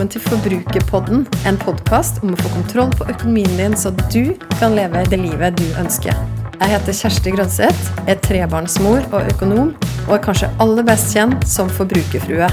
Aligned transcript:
velkommen 0.00 0.16
til 0.16 0.22
Forbrukerpodden, 0.30 1.26
en 1.44 1.58
podkast 1.60 2.22
om 2.24 2.30
å 2.32 2.36
få 2.40 2.48
kontroll 2.54 2.92
på 2.96 3.04
økonomien 3.12 3.50
din, 3.58 3.74
så 3.76 3.90
du 4.08 4.32
kan 4.56 4.72
leve 4.72 5.02
det 5.12 5.18
livet 5.20 5.58
du 5.58 5.66
ønsker. 5.76 6.16
Jeg 6.54 6.70
heter 6.70 6.96
Kjersti 6.96 7.32
Grønseth, 7.34 7.90
er 8.08 8.16
trebarnsmor 8.24 9.04
og 9.10 9.28
økonom, 9.28 9.74
og 10.06 10.14
er 10.16 10.22
kanskje 10.24 10.48
aller 10.64 10.86
best 10.88 11.12
kjent 11.12 11.44
som 11.44 11.68
forbrukerfrue. 11.76 12.48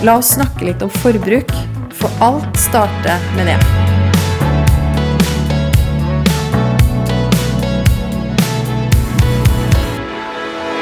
La 0.00 0.14
oss 0.16 0.32
snakke 0.38 0.64
litt 0.64 0.80
om 0.80 0.88
forbruk, 1.02 1.52
for 1.92 2.08
alt 2.24 2.56
starter 2.56 3.20
med 3.36 3.52
det. 3.52 3.58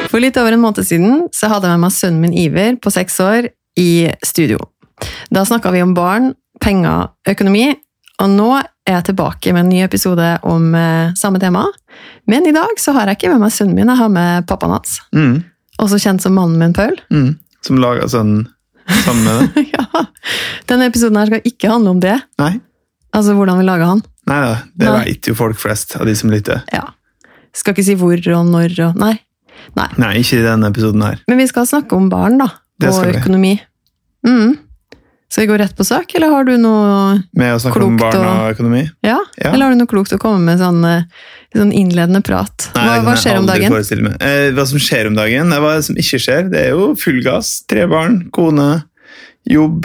For 0.06 0.22
litt 0.22 0.38
over 0.38 0.54
en 0.54 0.62
måned 0.68 0.86
siden 0.86 1.26
så 1.34 1.50
hadde 1.50 1.66
jeg 1.66 1.82
med 1.82 1.88
meg 1.88 1.98
sønnen 1.98 2.22
min 2.22 2.40
Iver 2.46 2.78
på 2.78 2.94
seks 2.94 3.18
år 3.26 3.50
i 3.74 3.90
studio. 4.22 4.62
Da 5.30 5.44
snakka 5.44 5.72
vi 5.74 5.82
om 5.84 5.94
barn, 5.96 6.32
penger, 6.62 7.10
økonomi, 7.28 7.68
og 8.22 8.30
nå 8.32 8.48
er 8.56 8.94
jeg 8.94 9.08
tilbake 9.10 9.52
med 9.52 9.66
en 9.66 9.72
ny 9.74 9.82
episode 9.84 10.28
om 10.46 10.70
eh, 10.78 11.12
samme 11.18 11.40
tema. 11.42 11.66
Men 12.30 12.46
i 12.48 12.54
dag 12.54 12.78
så 12.80 12.94
har 12.96 13.10
jeg 13.10 13.18
ikke 13.18 13.32
med 13.34 13.42
meg 13.44 13.52
sønnen 13.52 13.76
min, 13.76 13.90
jeg 13.92 14.00
har 14.00 14.12
med 14.12 14.46
pappaen 14.48 14.72
hans. 14.78 15.00
Mm, 15.16 15.42
Også 15.82 15.98
kjent 16.00 16.24
som 16.24 16.36
mannen 16.38 16.56
min, 16.60 16.72
Paul. 16.76 16.96
mm. 17.12 17.34
Som 17.66 17.80
lager 17.82 18.06
sønnen 18.08 18.44
sammen 19.02 19.24
med 19.26 19.54
deg? 19.56 19.72
ja. 19.76 20.04
Denne 20.70 20.86
episoden 20.86 21.18
her 21.18 21.26
skal 21.32 21.48
ikke 21.50 21.70
handle 21.72 21.96
om 21.96 22.00
det. 22.04 22.14
Nei? 22.38 22.52
Altså 23.16 23.34
hvordan 23.34 23.58
vi 23.58 23.66
lager 23.66 23.90
han. 23.90 24.02
Nei 24.30 24.36
da, 24.42 24.52
det 24.78 24.92
veit 24.94 25.28
jo 25.28 25.34
folk 25.38 25.58
flest 25.58 25.96
av 25.98 26.06
de 26.06 26.14
som 26.18 26.30
lytter. 26.30 26.62
Ja. 26.74 26.84
Skal 27.56 27.74
ikke 27.74 27.84
si 27.86 27.96
hvor 27.98 28.14
og 28.36 28.48
når 28.52 28.74
og 28.86 29.00
Nei. 29.00 29.14
Nei. 29.76 29.88
Nei, 29.98 30.12
ikke 30.20 30.38
i 30.38 30.44
denne 30.44 30.70
episoden 30.70 31.02
her. 31.02 31.18
Men 31.26 31.40
vi 31.40 31.46
skal 31.50 31.66
snakke 31.66 31.96
om 31.96 32.06
barn, 32.12 32.38
da. 32.38 32.46
Og 32.86 33.08
økonomi. 33.08 33.56
Mm. 34.26 34.54
Skal 35.36 35.42
vi 35.44 35.52
gå 35.52 35.56
rett 35.58 35.76
på 35.76 35.84
sak, 35.84 36.14
eller 36.16 36.30
har 36.32 36.46
du 36.48 36.54
noe 36.56 37.18
Med 37.36 37.50
å 37.52 37.58
snakke 37.60 37.82
om 37.84 37.98
Klokt 37.98 38.14
barn 38.14 38.22
og- 38.24 38.54
økonomi. 38.54 38.86
Ja? 39.04 39.18
Ja. 39.36 39.50
Eller 39.50 39.66
har 39.66 39.74
du 39.74 39.76
noe 39.76 39.86
klokt 39.86 40.14
å 40.16 40.18
komme 40.18 40.40
med 40.40 40.58
sånn, 40.58 40.82
eh, 40.88 41.02
sånn 41.54 41.74
innledende 41.76 42.22
prat? 42.24 42.70
Nei, 42.74 42.84
hva, 42.86 43.02
hva 43.04 43.16
skjer 43.20 43.36
om 43.36 43.44
dagen? 43.44 44.16
Eh, 44.18 44.52
hva 44.56 44.66
som 44.66 44.78
skjer 44.78 45.08
om 45.10 45.14
dagen? 45.14 45.50
Hva 45.52 45.82
som 45.84 45.94
ikke 45.94 46.16
skjer? 46.24 46.48
Det 46.48 46.62
er 46.64 46.70
jo 46.70 46.94
full 46.96 47.20
gass. 47.20 47.50
Tre 47.68 47.84
barn, 47.86 48.30
kone, 48.32 48.84
jobb, 49.46 49.84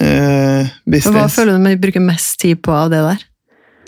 eh, 0.00 0.68
business. 0.84 1.16
Hva 1.16 1.30
føler 1.32 1.56
du 1.56 1.64
du 1.64 1.80
bruker 1.80 2.04
mest 2.04 2.38
tid 2.38 2.60
på 2.60 2.68
av 2.70 2.90
det 2.90 3.00
der? 3.00 3.24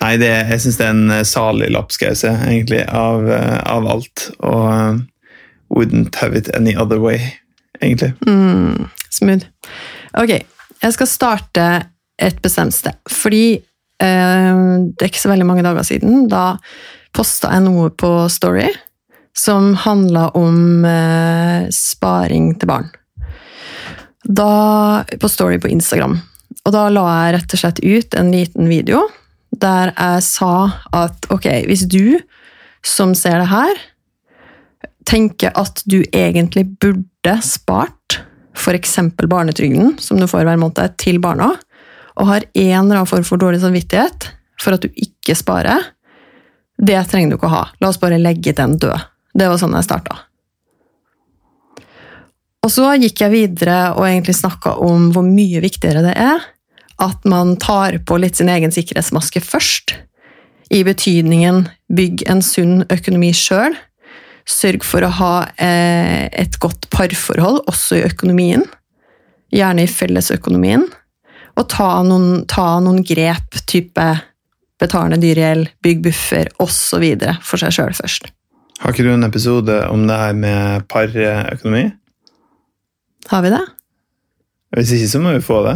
Nei, 0.01 0.17
det, 0.17 0.33
jeg 0.49 0.61
syns 0.65 0.79
det 0.79 0.87
er 0.87 0.95
en 0.95 1.11
eh, 1.11 1.23
salig 1.29 1.69
lapskause, 1.77 2.33
egentlig, 2.49 2.89
av, 2.89 3.29
eh, 3.29 3.61
av 3.67 3.85
alt. 3.87 4.31
Og 4.41 5.03
wouldn't 5.69 6.15
have 6.15 6.35
it 6.35 6.49
any 6.57 6.75
other 6.75 6.99
way, 6.99 7.35
egentlig. 7.83 8.15
Mm, 8.25 8.89
smooth. 9.11 9.45
Ok, 10.17 10.41
jeg 10.83 10.97
skal 10.97 11.11
starte 11.11 11.67
et 12.23 12.41
bestemt 12.43 12.75
sted. 12.75 12.97
Fordi 13.11 13.45
eh, 13.57 14.63
det 14.93 15.05
er 15.05 15.11
ikke 15.11 15.23
så 15.23 15.33
veldig 15.33 15.49
mange 15.49 15.65
dager 15.67 15.87
siden, 15.87 16.27
da 16.31 16.57
posta 17.13 17.53
jeg 17.53 17.67
noe 17.67 17.91
på 17.95 18.11
Story 18.33 18.71
som 19.37 19.73
handla 19.81 20.29
om 20.37 20.85
eh, 20.85 21.69
sparing 21.73 22.53
til 22.61 22.69
barn. 22.69 22.91
Da, 24.23 25.03
på 25.19 25.31
Story 25.31 25.59
på 25.61 25.71
Instagram. 25.73 26.19
Og 26.63 26.75
da 26.75 26.87
la 26.93 27.07
jeg 27.11 27.37
rett 27.37 27.57
og 27.57 27.63
slett 27.63 27.81
ut 27.83 28.19
en 28.19 28.31
liten 28.35 28.69
video 28.71 29.07
der 29.63 29.93
jeg 29.93 30.23
sa 30.25 30.53
at 30.97 31.27
ok, 31.33 31.49
hvis 31.69 31.85
du 31.91 32.19
som 32.87 33.13
ser 33.19 33.43
det 33.43 33.51
her, 33.51 33.81
tenker 35.07 35.53
at 35.59 35.83
du 35.85 36.01
egentlig 36.15 36.65
burde 36.81 37.35
spart 37.45 38.02
f.eks. 38.57 38.99
barnetrygden, 39.17 39.97
som 39.99 40.21
du 40.21 40.29
får 40.29 40.47
hver 40.47 40.61
måned, 40.61 40.97
til 41.01 41.21
barna, 41.23 41.55
og 42.17 42.29
har 42.29 42.45
en 42.53 42.85
eller 42.85 43.01
annen 43.01 43.09
form 43.09 43.25
for 43.25 43.41
dårlig 43.41 43.63
samvittighet 43.63 44.29
for 44.61 44.77
at 44.77 44.85
du 44.85 44.91
ikke 44.93 45.37
sparer, 45.39 45.93
det 46.83 46.99
trenger 47.09 47.33
du 47.33 47.39
ikke 47.39 47.49
å 47.49 47.57
ha. 47.57 47.65
La 47.81 47.91
oss 47.93 48.01
bare 48.01 48.21
legge 48.21 48.55
den 48.57 48.77
død. 48.81 49.09
Det 49.33 49.49
var 49.49 49.61
sånn 49.61 49.75
jeg 49.77 49.87
starta. 49.87 50.19
Og 52.63 52.71
så 52.71 52.93
gikk 53.01 53.25
jeg 53.25 53.33
videre 53.33 53.79
og 53.97 54.05
egentlig 54.07 54.37
snakka 54.39 54.77
om 54.85 55.11
hvor 55.15 55.25
mye 55.27 55.63
viktigere 55.65 56.05
det 56.05 56.15
er 56.15 56.45
at 57.03 57.25
man 57.27 57.57
tar 57.59 57.97
på 58.07 58.19
litt 58.23 58.39
sin 58.39 58.51
egen 58.53 58.71
sikkerhetsmaske 58.75 59.43
først, 59.43 59.97
i 60.73 60.81
betydningen 60.87 61.67
bygg 61.93 62.23
en 62.33 62.41
sunn 62.45 62.85
økonomi 62.93 63.33
sjøl. 63.37 63.75
Sørg 64.49 64.85
for 64.87 65.05
å 65.07 65.13
ha 65.21 65.35
eh, 65.57 66.27
et 66.33 66.59
godt 66.63 66.89
parforhold 66.91 67.63
også 67.71 68.01
i 68.01 68.05
økonomien, 68.09 68.65
gjerne 69.55 69.87
i 69.87 69.91
fellesøkonomien. 69.91 70.89
Og 71.61 71.69
ta 71.69 71.89
noen, 72.07 72.45
ta 72.49 72.81
noen 72.83 73.03
grep, 73.07 73.61
type 73.69 74.07
betalende 74.83 75.21
dyregjeld, 75.23 75.71
bygg 75.85 76.01
buffer 76.07 76.49
osv. 76.63 77.05
for 77.45 77.61
seg 77.61 77.77
sjøl 77.77 77.95
først. 77.97 78.33
Har 78.83 78.95
ikke 78.95 79.07
du 79.07 79.13
en 79.13 79.29
episode 79.29 79.77
om 79.93 80.09
det 80.09 80.17
her 80.19 80.33
med 80.35 80.89
parøkonomi? 80.91 81.85
Har 83.31 83.45
vi 83.45 83.53
det? 83.53 83.63
Hvis 84.73 84.89
ikke, 84.97 85.09
så 85.11 85.19
må 85.21 85.35
vi 85.35 85.41
få 85.45 85.59
det. 85.67 85.75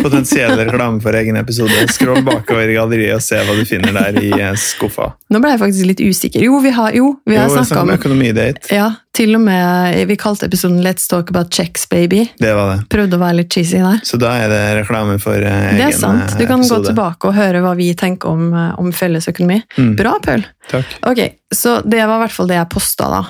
Potensiell 0.00 0.54
reklame 0.56 1.02
for 1.04 1.12
egen 1.18 1.36
episode. 1.36 1.74
Skroll 1.92 2.22
bakover 2.24 2.70
i 2.72 2.76
galleriet 2.78 3.18
og 3.18 3.24
se 3.24 3.36
hva 3.36 3.52
du 3.58 3.66
finner 3.68 3.92
der 3.92 4.16
i 4.16 4.30
eh, 4.32 4.54
skuffa. 4.56 5.10
Nå 5.28 5.42
ble 5.44 5.50
jeg 5.52 5.60
faktisk 5.60 5.88
litt 5.90 6.00
usikker. 6.00 6.46
Jo, 6.46 6.56
vi 6.64 6.72
har, 6.72 6.96
jo, 6.96 7.10
vi 7.28 7.36
har 7.36 7.50
Jo, 7.50 7.58
snakka 7.58 7.68
snakket 7.68 7.82
om 7.82 7.90
om 7.90 7.98
økonomidate. 7.98 8.72
ja, 8.72 8.86
til 9.12 9.36
og 9.36 9.44
med, 9.44 10.00
Vi 10.08 10.16
kalte 10.16 10.48
episoden 10.48 10.80
'Let's 10.80 11.04
talk 11.10 11.28
about 11.28 11.52
checks, 11.52 11.84
baby'. 11.90 12.28
Det 12.38 12.54
var 12.56 12.76
det. 12.76 12.88
Prøvde 12.88 13.18
å 13.18 13.20
være 13.20 13.36
litt 13.42 13.52
cheesy 13.52 13.76
der. 13.76 14.00
Så 14.02 14.16
da 14.16 14.32
er 14.40 14.48
det 14.48 14.62
reklame 14.80 15.20
for 15.20 15.36
egen 15.36 15.76
episode. 15.76 15.76
Det 15.76 15.94
er 15.94 15.98
sant. 15.98 16.38
Du 16.38 16.46
kan 16.46 16.64
gå 16.64 16.80
tilbake 16.86 17.28
og 17.28 17.34
høre 17.34 17.60
hva 17.60 17.76
vi 17.76 17.92
tenker 17.94 18.28
om, 18.32 18.54
eh, 18.54 18.72
om 18.80 18.92
fellesøkonomi. 18.92 19.62
Mm. 19.76 19.96
Bra, 20.00 20.16
Pøl. 20.24 20.46
Takk. 20.70 20.86
Ok, 21.12 21.26
så 21.52 21.82
det 21.84 22.06
var 22.06 22.16
i 22.16 22.24
hvert 22.24 22.32
fall 22.32 22.48
det 22.48 22.56
jeg 22.56 22.70
posta 22.72 23.10
da. 23.10 23.22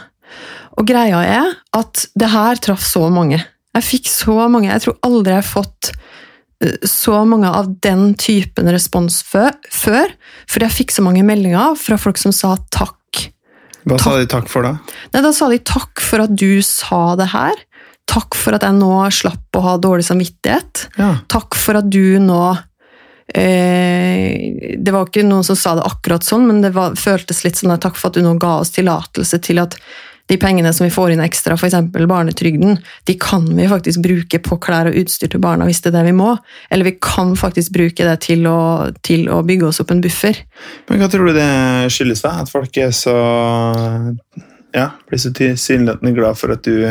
Og 0.78 0.87
greia 0.87 1.25
er 1.27 1.56
at 1.77 2.06
det 2.16 2.31
her 2.31 2.54
traff 2.62 2.87
så 2.87 3.10
mange. 3.10 3.42
Jeg 3.76 3.86
fikk 3.86 4.10
så 4.10 4.36
mange, 4.50 4.70
jeg 4.70 4.82
tror 4.84 4.97
aldri 5.06 5.36
jeg 5.36 5.42
har 5.42 5.47
fått 5.47 5.91
eh, 6.64 6.78
så 6.88 7.20
mange 7.28 7.50
av 7.50 7.70
den 7.84 8.14
typen 8.19 8.70
respons 8.72 9.20
før, 9.26 9.54
for 9.70 10.64
jeg 10.66 10.75
fikk 10.75 10.94
så 10.94 11.04
mange 11.06 11.25
meldinger 11.26 11.78
fra 11.78 11.98
folk 12.00 12.19
som 12.20 12.34
sa 12.34 12.56
takk. 12.75 12.97
Hva 13.88 13.97
sa 14.03 14.16
de 14.19 14.26
takk 14.28 14.50
for, 14.50 14.66
da? 14.66 14.76
Nei, 15.14 15.22
da 15.25 15.32
sa 15.32 15.48
de 15.50 15.60
takk 15.62 16.03
for 16.04 16.26
at 16.26 16.34
du 16.36 16.60
sa 16.66 17.14
det 17.19 17.30
her. 17.32 17.54
Takk 18.10 18.34
for 18.36 18.56
at 18.56 18.66
jeg 18.66 18.76
nå 18.76 18.91
slapp 19.14 19.56
å 19.56 19.62
ha 19.64 19.76
dårlig 19.80 20.09
samvittighet. 20.09 20.88
Ja. 20.98 21.14
Takk 21.30 21.56
for 21.59 21.78
at 21.78 21.88
du 21.92 22.19
nå 22.20 22.42
eh, 23.38 24.75
Det 24.82 24.92
var 24.92 25.06
ikke 25.06 25.25
noen 25.26 25.47
som 25.47 25.59
sa 25.59 25.76
det 25.78 25.86
akkurat 25.86 26.26
sånn, 26.26 26.48
men 26.50 26.60
det 26.64 26.75
var, 26.75 26.98
føltes 26.98 27.44
litt 27.47 27.60
sånn 27.60 27.75
at 27.76 27.84
takk 27.86 27.98
for 28.00 28.10
at 28.10 28.19
du 28.19 28.26
nå 28.26 28.34
ga 28.42 28.59
oss 28.64 28.75
tillatelse 28.75 29.41
til 29.47 29.62
at 29.62 29.78
de 30.30 30.38
pengene 30.38 30.70
som 30.74 30.86
vi 30.86 30.92
får 30.94 31.14
inn 31.14 31.22
ekstra, 31.24 31.56
f.eks. 31.58 31.74
barnetrygden, 31.91 32.78
de 33.08 33.16
kan 33.20 33.48
vi 33.56 33.66
faktisk 33.70 34.02
bruke 34.04 34.38
på 34.46 34.58
klær 34.62 34.91
og 34.91 34.98
utstyr 35.00 35.32
til 35.32 35.42
barna 35.42 35.66
hvis 35.66 35.82
det 35.82 35.91
er 35.91 35.98
det 35.98 36.04
vi 36.10 36.14
må. 36.20 36.36
Eller 36.70 36.86
vi 36.86 36.94
kan 37.02 37.34
faktisk 37.38 37.74
bruke 37.74 38.06
det 38.06 38.16
til 38.28 38.46
å, 38.46 38.60
til 39.06 39.26
å 39.32 39.41
bygge 39.46 39.70
oss 39.70 39.82
opp 39.82 39.91
en 39.94 40.04
buffer. 40.04 40.38
Men 40.91 41.02
hva 41.02 41.10
tror 41.10 41.30
du 41.30 41.34
det 41.38 41.50
skyldes, 41.91 42.22
da? 42.22 42.36
At 42.44 42.52
folk 42.52 42.78
er 42.78 42.94
så 42.94 43.16
ja, 44.70 44.86
blir 45.10 45.18
så 45.18 45.32
tilsynelatende 45.34 46.14
glad 46.14 46.38
for 46.38 46.54
at 46.54 46.62
du, 46.62 46.84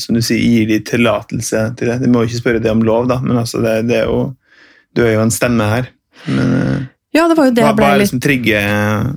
som 0.00 0.16
du 0.16 0.20
sier, 0.20 0.42
gir 0.42 0.68
de 0.68 0.82
tillatelse 0.84 1.64
til 1.80 1.88
det. 1.88 1.98
De 2.02 2.12
må 2.12 2.22
jo 2.22 2.28
ikke 2.28 2.42
spørre 2.42 2.62
det 2.62 2.72
om 2.72 2.84
lov, 2.84 3.08
da, 3.08 3.22
men 3.24 3.40
altså, 3.40 3.62
det, 3.64 3.78
det 3.88 4.02
er 4.02 4.08
jo 4.10 4.32
Du 4.92 5.00
er 5.06 5.14
jo 5.14 5.22
en 5.22 5.30
stemme 5.32 5.64
her. 5.64 5.86
Men 6.28 6.50
eh, 6.52 6.80
Ja, 7.12 7.26
det 7.28 7.36
var 7.36 7.50
jo 7.50 7.52
det 7.52 7.60
hva, 7.60 7.70
jeg 7.72 7.76
ble 7.76 7.84
hva 7.84 7.90
er 7.90 7.98
det 7.98 8.04
litt 8.06 8.10
som 8.14 8.22
trigger 8.24 8.68
eh, 8.72 9.08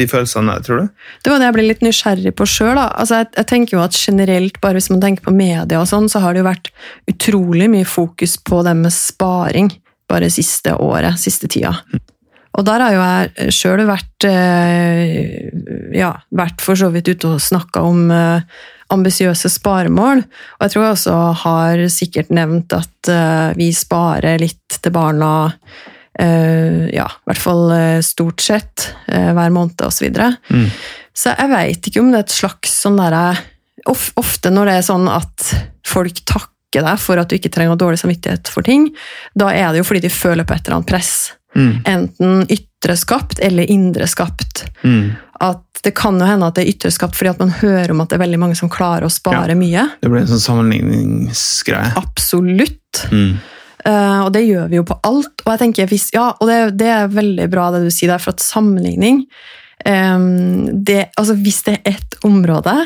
de 0.00 0.06
følelsene 0.08 0.54
der, 0.54 0.64
tror 0.64 0.80
du? 0.80 1.02
Det 1.20 1.32
var 1.32 1.42
det 1.42 1.48
jeg 1.50 1.56
ble 1.58 1.66
litt 1.66 1.84
nysgjerrig 1.84 2.32
på 2.38 2.46
sjøl. 2.48 2.80
Altså, 2.80 3.20
jeg, 3.20 3.30
jeg 3.36 3.48
tenker 3.50 3.76
jo 3.76 3.82
at 3.84 3.98
generelt, 4.00 4.60
bare 4.64 4.78
hvis 4.78 4.88
man 4.92 5.02
tenker 5.04 5.26
på 5.26 5.34
media 5.36 5.82
og 5.82 5.90
sånn, 5.90 6.08
så 6.08 6.24
har 6.24 6.32
det 6.32 6.40
jo 6.40 6.48
vært 6.48 6.72
utrolig 7.12 7.68
mye 7.72 7.88
fokus 7.88 8.38
på 8.40 8.62
det 8.64 8.74
med 8.80 8.96
sparing 8.96 9.70
bare 10.08 10.32
siste 10.32 10.72
året, 10.80 11.20
siste 11.20 11.48
tida. 11.52 11.76
Og 12.54 12.64
der 12.64 12.80
har 12.80 12.94
jo 12.94 13.04
jeg 13.04 13.54
sjøl 13.56 13.84
vært 13.88 14.28
eh, 14.28 15.50
ja, 15.96 16.14
vært 16.32 16.64
for 16.64 16.78
så 16.78 16.88
vidt 16.94 17.10
ute 17.12 17.34
og 17.34 17.42
snakka 17.42 17.82
om 17.84 18.06
eh, 18.14 18.44
ambisiøse 18.94 19.50
sparemål. 19.52 20.22
Og 20.22 20.64
jeg 20.64 20.74
tror 20.74 20.86
jeg 20.86 20.96
også 20.96 21.16
har 21.44 21.88
sikkert 21.92 22.32
nevnt 22.32 22.76
at 22.76 23.10
eh, 23.10 23.50
vi 23.58 23.72
sparer 23.74 24.40
litt 24.40 24.78
til 24.78 24.94
barna 24.94 25.32
eh, 25.50 25.90
ja, 26.20 27.06
i 27.10 27.30
hvert 27.30 27.42
fall 27.42 27.72
eh, 27.74 28.00
stort 28.06 28.44
sett 28.44 28.88
eh, 29.08 29.32
hver 29.34 29.54
måned 29.54 29.82
osv. 29.82 29.96
Så, 29.98 30.06
videre. 30.06 30.34
Mm. 30.50 30.68
så 31.16 31.34
jeg 31.34 31.50
veit 31.50 31.88
ikke 31.88 32.02
om 32.02 32.12
det 32.12 32.20
er 32.20 32.26
et 32.28 32.36
slags 32.36 32.74
sånn 32.84 33.00
derre 33.00 33.26
of, 33.90 34.10
Ofte 34.20 34.52
når 34.54 34.70
det 34.70 34.76
er 34.78 34.86
sånn 34.86 35.08
at 35.10 35.48
folk 35.86 36.22
takker 36.28 36.84
deg 36.86 37.00
for 37.02 37.20
at 37.20 37.30
du 37.30 37.36
ikke 37.36 37.52
trenger 37.54 37.78
dårlig 37.78 38.00
samvittighet 38.00 38.50
for 38.50 38.66
ting, 38.66 38.88
da 39.38 39.50
er 39.54 39.72
det 39.72 39.82
jo 39.82 39.88
fordi 39.88 40.06
de 40.06 40.12
føler 40.12 40.46
på 40.46 40.56
et 40.56 40.64
eller 40.66 40.80
annet 40.80 40.90
press. 40.90 41.14
Mm. 41.54 41.74
Enten 41.86 42.46
ytre 42.50 42.96
skapt 42.98 43.38
eller 43.38 43.70
indre 43.70 44.08
skapt. 44.10 44.64
Mm. 44.82 45.12
At 45.44 45.84
det 45.84 45.92
kan 45.98 46.18
jo 46.18 46.26
hende 46.26 46.48
at 46.48 46.56
det 46.56 46.64
er 46.64 46.72
ytre 46.72 46.90
skapt 46.94 47.18
fordi 47.18 47.34
at 47.34 47.42
man 47.42 47.52
hører 47.60 47.92
om 47.92 48.02
at 48.02 48.10
det 48.10 48.18
er 48.18 48.24
veldig 48.24 48.40
mange 48.40 48.58
som 48.58 48.72
klarer 48.72 49.06
å 49.06 49.12
spare 49.12 49.56
mye. 49.58 49.86
Det 50.00 50.10
blir 50.10 50.24
en 50.24 50.32
sånn 50.32 50.46
sammenligningsgreie. 50.48 51.92
Absolutt. 52.00 53.04
Mm. 53.12 53.36
Eh, 53.84 54.20
og 54.24 54.32
det 54.32 54.46
gjør 54.46 54.70
vi 54.72 54.78
jo 54.80 54.86
på 54.88 54.96
alt. 55.04 55.44
Og 55.44 55.52
jeg 55.52 55.62
tenker, 55.62 55.88
hvis, 55.90 56.08
ja, 56.14 56.30
og 56.38 56.48
det, 56.48 56.58
det 56.80 56.90
er 56.90 57.12
veldig 57.12 57.48
bra 57.52 57.68
det 57.74 57.84
du 57.84 57.90
sier 57.92 58.14
der, 58.14 58.22
for 58.22 58.36
at 58.36 58.44
sammenligning 58.44 59.24
eh, 59.84 60.28
det, 60.72 61.00
altså 61.20 61.36
Hvis 61.40 61.62
det 61.68 61.78
er 61.78 61.96
ett 61.96 62.18
område 62.24 62.76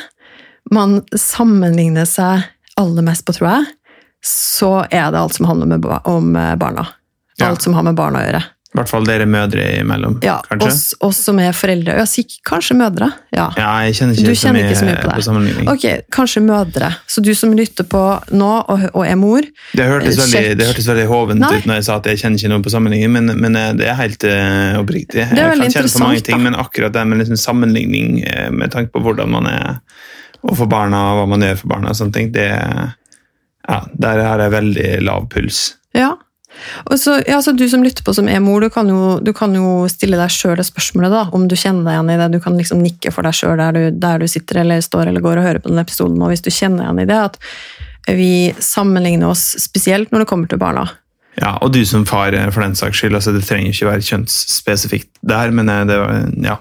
man 0.69 0.99
sammenligner 1.17 2.05
seg 2.05 2.43
aller 2.77 3.05
mest 3.07 3.25
på, 3.25 3.33
tror 3.33 3.47
jeg, 3.49 3.69
så 4.21 4.73
er 4.85 5.07
det 5.15 5.17
alt 5.23 5.39
som 5.39 5.47
handler 5.49 5.71
med, 5.71 5.87
om 6.05 6.35
barna. 6.35 6.57
barna. 6.61 6.85
Ja. 7.39 7.49
Alt 7.49 7.65
som 7.65 7.73
har 7.73 7.87
med 7.87 7.97
barna 7.97 8.21
å 8.21 8.27
gjøre. 8.27 8.43
I 8.69 8.77
hvert 8.77 8.91
fall 8.91 9.07
dere 9.09 9.25
mødre 9.25 9.63
imellom, 9.79 10.19
Ja, 10.21 10.35
kanskje? 10.45 10.67
oss, 10.69 10.81
oss 11.01 11.21
som 11.25 11.39
er 11.41 11.55
foreldre. 11.57 11.95
Ja, 11.97 12.05
sikkert, 12.05 12.43
kanskje 12.45 12.75
mødre. 12.77 13.07
Ja. 13.33 13.47
Ja, 13.57 13.71
jeg 13.87 13.95
kjenner 13.97 14.19
Du 14.19 14.35
så, 14.37 14.53
mye 14.53 14.67
ikke 14.67 14.77
så 14.77 14.85
mye 14.85 14.99
på 15.01 15.15
det. 15.15 15.25
sammenligning. 15.25 15.71
Ok, 15.73 15.87
kanskje 16.13 16.43
mødre. 16.45 16.91
Så 17.09 17.23
du 17.25 17.31
som 17.35 17.55
lytter 17.57 17.89
på 17.89 18.03
nå 18.37 18.51
og, 18.61 18.85
og 18.93 19.07
er 19.09 19.17
mor, 19.17 19.41
Det 19.73 19.87
hørtes 19.89 20.21
veldig, 20.21 20.59
det 20.61 20.69
hørtes 20.69 20.91
veldig 20.93 21.07
hovent 21.09 21.41
Nei. 21.41 21.55
ut 21.57 21.71
når 21.71 21.81
jeg 21.81 21.89
sa 21.89 21.97
at 21.97 22.11
jeg 22.13 22.21
kjenner 22.21 22.43
ikke 22.43 22.53
noe 22.53 22.67
på 22.69 22.75
sammenligning, 22.77 23.17
men, 23.17 23.33
men 23.41 23.57
eh, 23.57 23.73
det 23.81 23.89
er 23.89 23.99
helt 24.03 24.29
uh, 24.29 24.77
oppriktig. 24.83 25.25
Det 25.33 25.43
er 25.43 25.51
veldig 25.55 25.65
jeg 25.65 25.73
kan 25.73 25.81
kjenne 25.81 25.95
på 25.97 26.05
mange 26.05 26.21
interessant, 26.21 26.29
ting, 26.29 26.37
da. 26.37 26.45
men 26.51 26.61
akkurat 26.61 26.93
det 26.93 27.09
med 27.09 27.23
liksom 27.25 27.41
sammenligning 27.41 28.23
eh, 28.29 28.51
med 28.53 28.77
tanke 28.77 28.93
på 28.93 29.01
hvordan 29.01 29.33
man 29.33 29.49
er 29.49 29.81
overfor 30.45 30.69
barna, 30.69 31.03
og 31.15 31.23
hva 31.23 31.27
man 31.33 31.49
gjør 31.49 31.61
for 31.65 31.73
barna, 31.73 31.97
og 31.97 32.03
sånne 32.05 32.19
ting, 32.21 32.33
det, 32.37 32.49
ja, 32.53 33.83
der 33.97 34.25
har 34.29 34.45
jeg 34.45 34.59
veldig 34.61 34.89
lav 35.09 35.33
puls. 35.33 35.71
Ja. 35.97 36.19
Så, 36.97 37.19
ja, 37.27 37.41
så 37.43 37.53
Du 37.53 37.69
som 37.69 37.85
lytter 37.85 38.05
på 38.05 38.15
som 38.15 38.29
er 38.29 38.41
mor, 38.45 38.61
du 38.61 38.71
kan 38.71 38.89
jo, 38.91 39.19
du 39.23 39.33
kan 39.37 39.55
jo 39.55 39.87
stille 39.91 40.19
deg 40.21 40.33
sjøl 40.33 40.57
det 40.59 40.67
spørsmålet. 40.69 41.15
da, 41.15 41.25
Om 41.33 41.49
du 41.49 41.57
kjenner 41.57 41.87
deg 41.87 41.97
igjen 41.97 42.13
i 42.15 42.21
det. 42.21 42.31
Du 42.35 42.41
kan 42.45 42.59
liksom 42.59 42.83
nikke 42.85 43.13
for 43.15 43.27
deg 43.27 43.37
sjøl 43.37 43.59
der, 43.61 43.91
der 43.93 44.23
du 44.23 44.29
sitter 44.29 44.63
eller 44.65 44.85
står 44.85 45.11
eller 45.11 45.25
går 45.25 45.41
og 45.41 45.49
hører 45.49 45.65
på 45.65 45.73
den 45.73 45.83
episoden. 45.83 46.23
Og 46.23 46.33
hvis 46.33 46.45
du 46.45 46.51
kjenner 46.51 46.85
deg 46.85 46.89
igjen 46.89 47.05
i 47.05 47.11
det, 47.11 47.21
at 47.31 48.17
vi 48.19 48.33
sammenligner 48.59 49.29
oss 49.35 49.51
spesielt 49.61 50.13
når 50.13 50.25
det 50.25 50.31
kommer 50.31 50.49
til 50.51 50.61
barna. 50.61 50.87
Ja, 51.39 51.55
og 51.63 51.73
du 51.75 51.81
som 51.87 52.07
far, 52.09 52.35
eh, 52.35 52.51
for 52.51 52.65
den 52.65 52.77
saks 52.79 53.01
skyld, 53.01 53.15
altså 53.15 53.35
det 53.35 53.45
trenger 53.47 53.73
ikke 53.73 53.91
være 53.93 54.07
kjønnsspesifikt 54.11 55.11
der, 55.29 55.55
men 55.55 55.71
eh, 55.73 55.85
det 55.89 55.99
ja. 56.47 56.59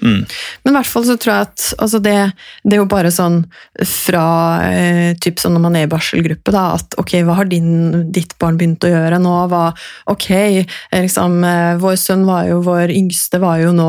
Mm. 0.00 0.24
Men 0.62 0.72
i 0.72 0.76
hvert 0.76 0.88
fall 0.88 1.04
så 1.06 1.16
tror 1.20 1.32
jeg 1.32 1.48
at 1.48 1.64
altså 1.82 2.00
det, 2.02 2.16
det 2.64 2.76
er 2.76 2.80
jo 2.82 2.88
bare 2.90 3.10
sånn 3.12 3.42
fra 3.86 4.24
eh, 4.66 5.16
typ 5.20 5.40
sånn 5.42 5.56
når 5.56 5.64
man 5.64 5.78
er 5.78 5.86
i 5.86 5.90
barselgruppe, 5.90 6.54
da, 6.54 6.64
at 6.78 6.96
ok, 7.00 7.16
hva 7.26 7.36
har 7.40 7.50
din, 7.50 8.10
ditt 8.14 8.36
barn 8.40 8.58
begynt 8.60 8.86
å 8.86 8.92
gjøre 8.92 9.20
nå? 9.22 9.34
Hva, 9.50 9.64
ok, 10.12 10.28
eh, 10.36 10.66
liksom, 10.94 11.38
eh, 11.46 11.72
vår 11.80 11.98
sønn 12.00 12.24
var 12.28 12.48
jo, 12.48 12.60
vår 12.66 12.94
yngste 12.94 13.40
var 13.42 13.60
jo 13.62 13.74
nå 13.76 13.88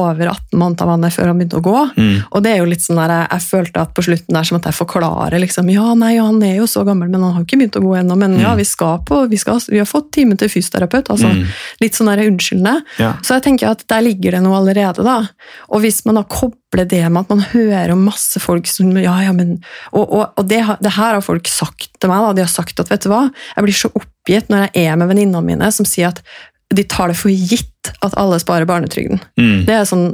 over 0.00 0.32
18 0.32 0.60
måneder 0.60 0.90
vannet 0.90 1.14
før 1.14 1.32
han 1.32 1.40
begynte 1.40 1.60
å 1.60 1.64
gå. 1.64 1.78
Mm. 1.96 2.16
Og 2.30 2.44
det 2.44 2.54
er 2.54 2.62
jo 2.62 2.70
litt 2.70 2.84
sånn 2.84 3.00
der, 3.00 3.16
jeg, 3.16 3.30
jeg 3.34 3.46
følte 3.48 3.84
at 3.84 3.94
på 3.96 4.06
slutten 4.06 4.38
der 4.38 4.48
som 4.48 4.60
at 4.60 4.70
jeg 4.70 4.78
forklarer 4.78 5.40
liksom, 5.42 5.70
ja, 5.72 5.88
nei, 5.98 6.14
han 6.20 6.40
er 6.46 6.58
jo 6.60 6.68
så 6.70 6.84
gammel, 6.86 7.10
men 7.10 7.24
han 7.24 7.34
har 7.34 7.42
jo 7.42 7.48
ikke 7.48 7.60
begynt 7.62 7.80
å 7.80 7.84
gå 7.84 7.96
ennå, 8.02 8.18
men 8.20 8.38
ja, 8.40 8.54
vi 8.58 8.66
skal 8.68 9.00
på, 9.06 9.24
vi, 9.30 9.40
skal, 9.40 9.60
vi 9.70 9.78
har 9.80 9.88
fått 9.88 10.10
time 10.16 10.36
til 10.36 10.50
fysioterapeut, 10.52 11.08
altså 11.14 11.30
Mm. 11.30 11.46
litt 11.80 11.94
sånn 11.96 12.10
unnskyldende. 12.12 12.82
Ja. 12.98 13.12
Så 13.22 13.36
jeg 13.38 13.44
tenker 13.46 13.70
at 13.70 13.84
der 13.88 14.02
ligger 14.04 14.32
det 14.36 14.42
noe 14.42 14.58
allerede, 14.58 15.04
da. 15.06 15.28
Og 15.70 15.80
hvis 15.84 16.02
man 16.04 16.18
da 16.18 16.24
kobler 16.24 16.86
det 16.90 17.02
med 17.10 17.22
at 17.22 17.30
man 17.30 17.40
hører 17.52 17.92
om 17.94 18.04
masse 18.04 18.40
folk 18.42 18.66
som 18.66 18.90
ja, 18.98 19.16
ja, 19.22 19.32
men, 19.32 19.60
Og, 19.92 20.04
og, 20.12 20.32
og 20.36 20.48
det, 20.48 20.60
det 20.82 20.92
her 20.98 21.14
har 21.14 21.24
folk 21.24 21.46
sagt 21.48 21.88
til 22.00 22.10
meg. 22.10 22.20
da, 22.26 22.32
De 22.32 22.42
har 22.44 22.52
sagt 22.52 22.80
at 22.80 22.90
vet 22.90 23.02
du 23.02 23.08
hva, 23.10 23.30
jeg 23.56 23.64
blir 23.64 23.74
så 23.74 23.90
oppgitt 23.94 24.48
når 24.50 24.68
jeg 24.74 24.86
er 24.90 24.96
med 24.96 25.08
venninnene 25.08 25.42
mine 25.44 25.72
som 25.72 25.86
sier 25.88 26.08
at 26.12 26.22
de 26.70 26.84
tar 26.86 27.10
det 27.10 27.16
for 27.18 27.30
gitt 27.34 27.66
at 28.04 28.14
alle 28.20 28.36
sparer 28.38 28.66
barnetrygden. 28.68 29.18
Mm. 29.40 29.64
Det 29.66 29.74
er, 29.74 29.86
sånn, 29.88 30.04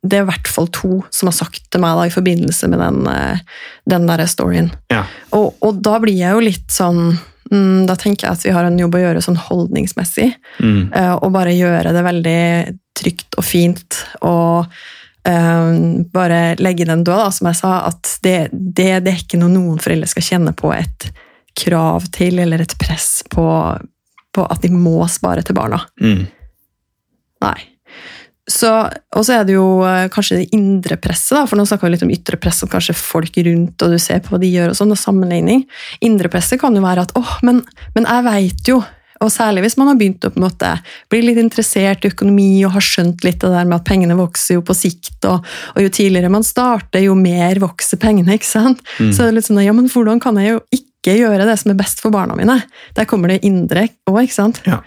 det 0.00 0.16
er 0.16 0.22
i 0.24 0.28
hvert 0.30 0.48
fall 0.48 0.68
to 0.72 1.02
som 1.12 1.28
har 1.28 1.34
sagt 1.36 1.66
til 1.70 1.82
meg 1.82 1.98
da, 1.98 2.06
i 2.08 2.14
forbindelse 2.14 2.70
med 2.72 2.80
den, 2.80 3.02
eh, 3.12 3.42
den 3.84 4.06
der 4.08 4.22
storyen. 4.30 4.70
Ja. 4.92 5.02
Og, 5.36 5.58
og 5.60 5.82
da 5.84 5.98
blir 6.00 6.16
jeg 6.16 6.32
jo 6.32 6.40
litt 6.46 6.72
sånn 6.72 7.18
Da 7.50 7.96
tenker 7.98 8.26
jeg 8.26 8.36
at 8.38 8.44
vi 8.46 8.54
har 8.54 8.66
en 8.66 8.78
jobb 8.80 8.96
å 8.98 9.02
gjøre 9.04 9.22
sånn 9.24 9.38
holdningsmessig. 9.38 10.32
Mm. 10.58 10.92
Eh, 10.92 11.14
og 11.14 11.32
bare 11.34 11.54
gjøre 11.54 11.92
det 11.94 12.04
veldig 12.06 12.42
trygt 12.96 13.38
og 13.38 13.46
fint. 13.46 14.00
Og 14.26 14.66
um, 15.28 16.04
bare 16.12 16.56
legge 16.62 16.88
den 16.88 17.04
død, 17.06 17.20
da, 17.22 17.30
som 17.34 17.50
jeg 17.50 17.60
sa. 17.60 17.74
At 17.90 18.16
det, 18.26 18.38
det, 18.52 18.90
det 19.06 19.12
er 19.12 19.22
ikke 19.22 19.40
noe 19.40 19.52
noen 19.52 19.82
foreldre 19.82 20.10
skal 20.10 20.26
kjenne 20.26 20.56
på 20.56 20.72
et 20.74 21.10
krav 21.56 22.08
til, 22.12 22.40
eller 22.42 22.64
et 22.64 22.76
press 22.80 23.22
på, 23.32 23.46
på 24.34 24.48
at 24.50 24.64
de 24.64 24.72
må 24.74 24.98
spare 25.12 25.44
til 25.46 25.56
barna. 25.56 25.80
Mm. 26.02 26.26
Nei. 27.46 27.58
Så, 28.46 28.70
og 29.16 29.24
så 29.26 29.40
er 29.40 29.46
det 29.46 29.56
jo 29.56 29.82
eh, 29.82 30.04
kanskje 30.12 30.38
det 30.38 30.50
indre 30.54 30.98
presset, 31.02 31.34
da, 31.34 31.46
for 31.50 31.58
nå 31.58 31.64
snakker 31.66 31.88
vi 31.88 31.96
litt 31.96 32.04
om 32.06 32.12
ytre 32.14 32.38
press, 32.38 32.62
og 32.62 32.70
kanskje 32.70 32.94
folk 32.94 33.40
rundt, 33.42 33.82
og 33.82 33.94
du 33.94 33.98
ser 34.02 34.20
på 34.22 34.34
hva 34.34 34.42
de 34.42 34.52
gjør, 34.52 34.70
og 34.70 34.78
sånn, 34.78 34.94
og 34.94 35.00
sammenligning. 35.00 35.64
Indre 36.06 36.30
presset 36.30 36.60
kan 36.62 36.76
jo 36.76 36.84
være 36.84 37.08
at 37.08 37.16
åh, 37.18 37.32
men, 37.46 37.64
men 37.96 38.06
jeg 38.06 38.26
veit 38.28 38.70
jo, 38.70 38.78
og 39.24 39.32
særlig 39.32 39.64
hvis 39.64 39.76
man 39.80 39.90
har 39.90 39.98
begynt 39.98 40.24
å 40.26 40.30
på 40.32 40.40
en 40.40 40.44
måte 40.44 40.72
bli 41.12 41.22
litt 41.24 41.40
interessert 41.40 42.04
i 42.04 42.10
økonomi 42.12 42.50
og 42.66 42.74
har 42.76 42.84
skjønt 42.84 43.24
litt 43.24 43.40
det 43.40 43.52
der 43.52 43.68
med 43.68 43.78
at 43.78 43.86
pengene 43.88 44.18
vokser 44.18 44.58
jo 44.58 44.64
på 44.66 44.76
sikt, 44.76 45.18
og, 45.28 45.46
og 45.74 45.86
jo 45.86 45.92
tidligere 45.92 46.32
man 46.32 46.46
starter, 46.46 47.02
jo 47.04 47.16
mer 47.18 47.60
vokser 47.62 48.00
pengene, 48.02 48.36
ikke 48.36 48.50
sant? 48.50 48.84
Mm. 49.00 49.10
Så 49.10 49.24
det 49.24 49.30
er 49.30 49.38
litt 49.38 49.48
sånn, 49.48 49.64
ja, 49.64 49.74
men 49.76 49.88
hvordan 49.92 50.20
kan 50.22 50.38
jeg 50.40 50.54
jo 50.56 50.60
ikke 50.76 51.16
gjøre 51.16 51.48
det 51.48 51.56
som 51.62 51.72
er 51.72 51.80
best 51.80 52.02
for 52.04 52.14
barna 52.14 52.36
mine? 52.38 52.60
Der 52.98 53.08
kommer 53.08 53.32
det 53.32 53.42
indre 53.46 53.88
òg, 54.10 54.22
ikke 54.26 54.38
sant? 54.38 54.62
Ja. 54.68 54.82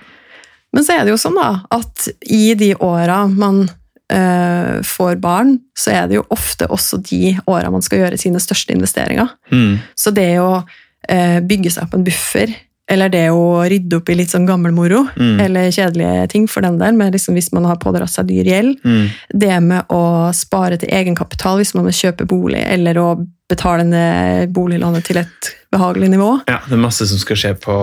Men 0.74 0.83
så 0.86 0.94
er 1.00 1.06
det 1.06 1.12
jo 1.16 1.18
sånn 1.21 1.36
da, 1.39 1.50
at 1.74 2.07
i 2.30 2.54
de 2.60 2.74
åra 2.75 3.24
man 3.27 3.63
eh, 4.12 4.80
får 4.86 5.19
barn, 5.21 5.56
så 5.77 5.92
er 5.95 6.07
det 6.10 6.19
jo 6.19 6.25
ofte 6.30 6.68
også 6.69 7.00
de 7.10 7.36
åra 7.50 7.71
man 7.74 7.81
skal 7.86 8.04
gjøre 8.04 8.18
sine 8.21 8.39
største 8.42 8.74
investeringer. 8.75 9.30
Mm. 9.51 9.77
Så 9.98 10.13
det 10.16 10.31
å 10.42 10.63
eh, 11.10 11.39
bygge 11.42 11.71
seg 11.74 11.88
opp 11.88 11.94
en 11.98 12.04
buffer, 12.06 12.54
eller 12.89 13.10
det 13.13 13.27
å 13.30 13.62
rydde 13.69 14.00
opp 14.00 14.10
i 14.10 14.16
litt 14.18 14.31
sånn 14.33 14.48
gammelmoro, 14.50 15.04
Mm. 15.16 15.39
eller 15.45 15.69
kjedelige 15.71 16.30
ting 16.31 16.48
for 16.50 16.62
den 16.66 16.80
del, 16.81 16.94
men 16.98 17.12
liksom 17.13 17.36
hvis 17.38 17.51
man 17.54 17.65
har 17.69 17.77
pådratt 17.77 18.10
seg 18.10 18.25
dyr 18.30 18.45
gjeld, 18.50 18.80
Mm. 18.83 19.10
det 19.38 19.60
med 19.62 19.86
å 19.89 20.33
spare 20.33 20.77
til 20.77 20.89
egenkapital 20.89 21.57
hvis 21.62 21.75
man 21.75 21.86
vil 21.86 21.94
kjøpe 21.94 22.25
bolig, 22.27 22.63
eller 22.65 22.98
å 22.98 23.27
betale 23.50 23.83
ned 23.86 24.51
boliglånet 24.54 25.04
til 25.06 25.18
et 25.18 25.54
behagelig 25.71 26.10
nivå. 26.10 26.30
Ja, 26.50 26.60
det 26.66 26.74
er 26.74 26.81
masse 26.81 27.05
som 27.10 27.20
skal 27.22 27.38
skje 27.38 27.51
på 27.62 27.74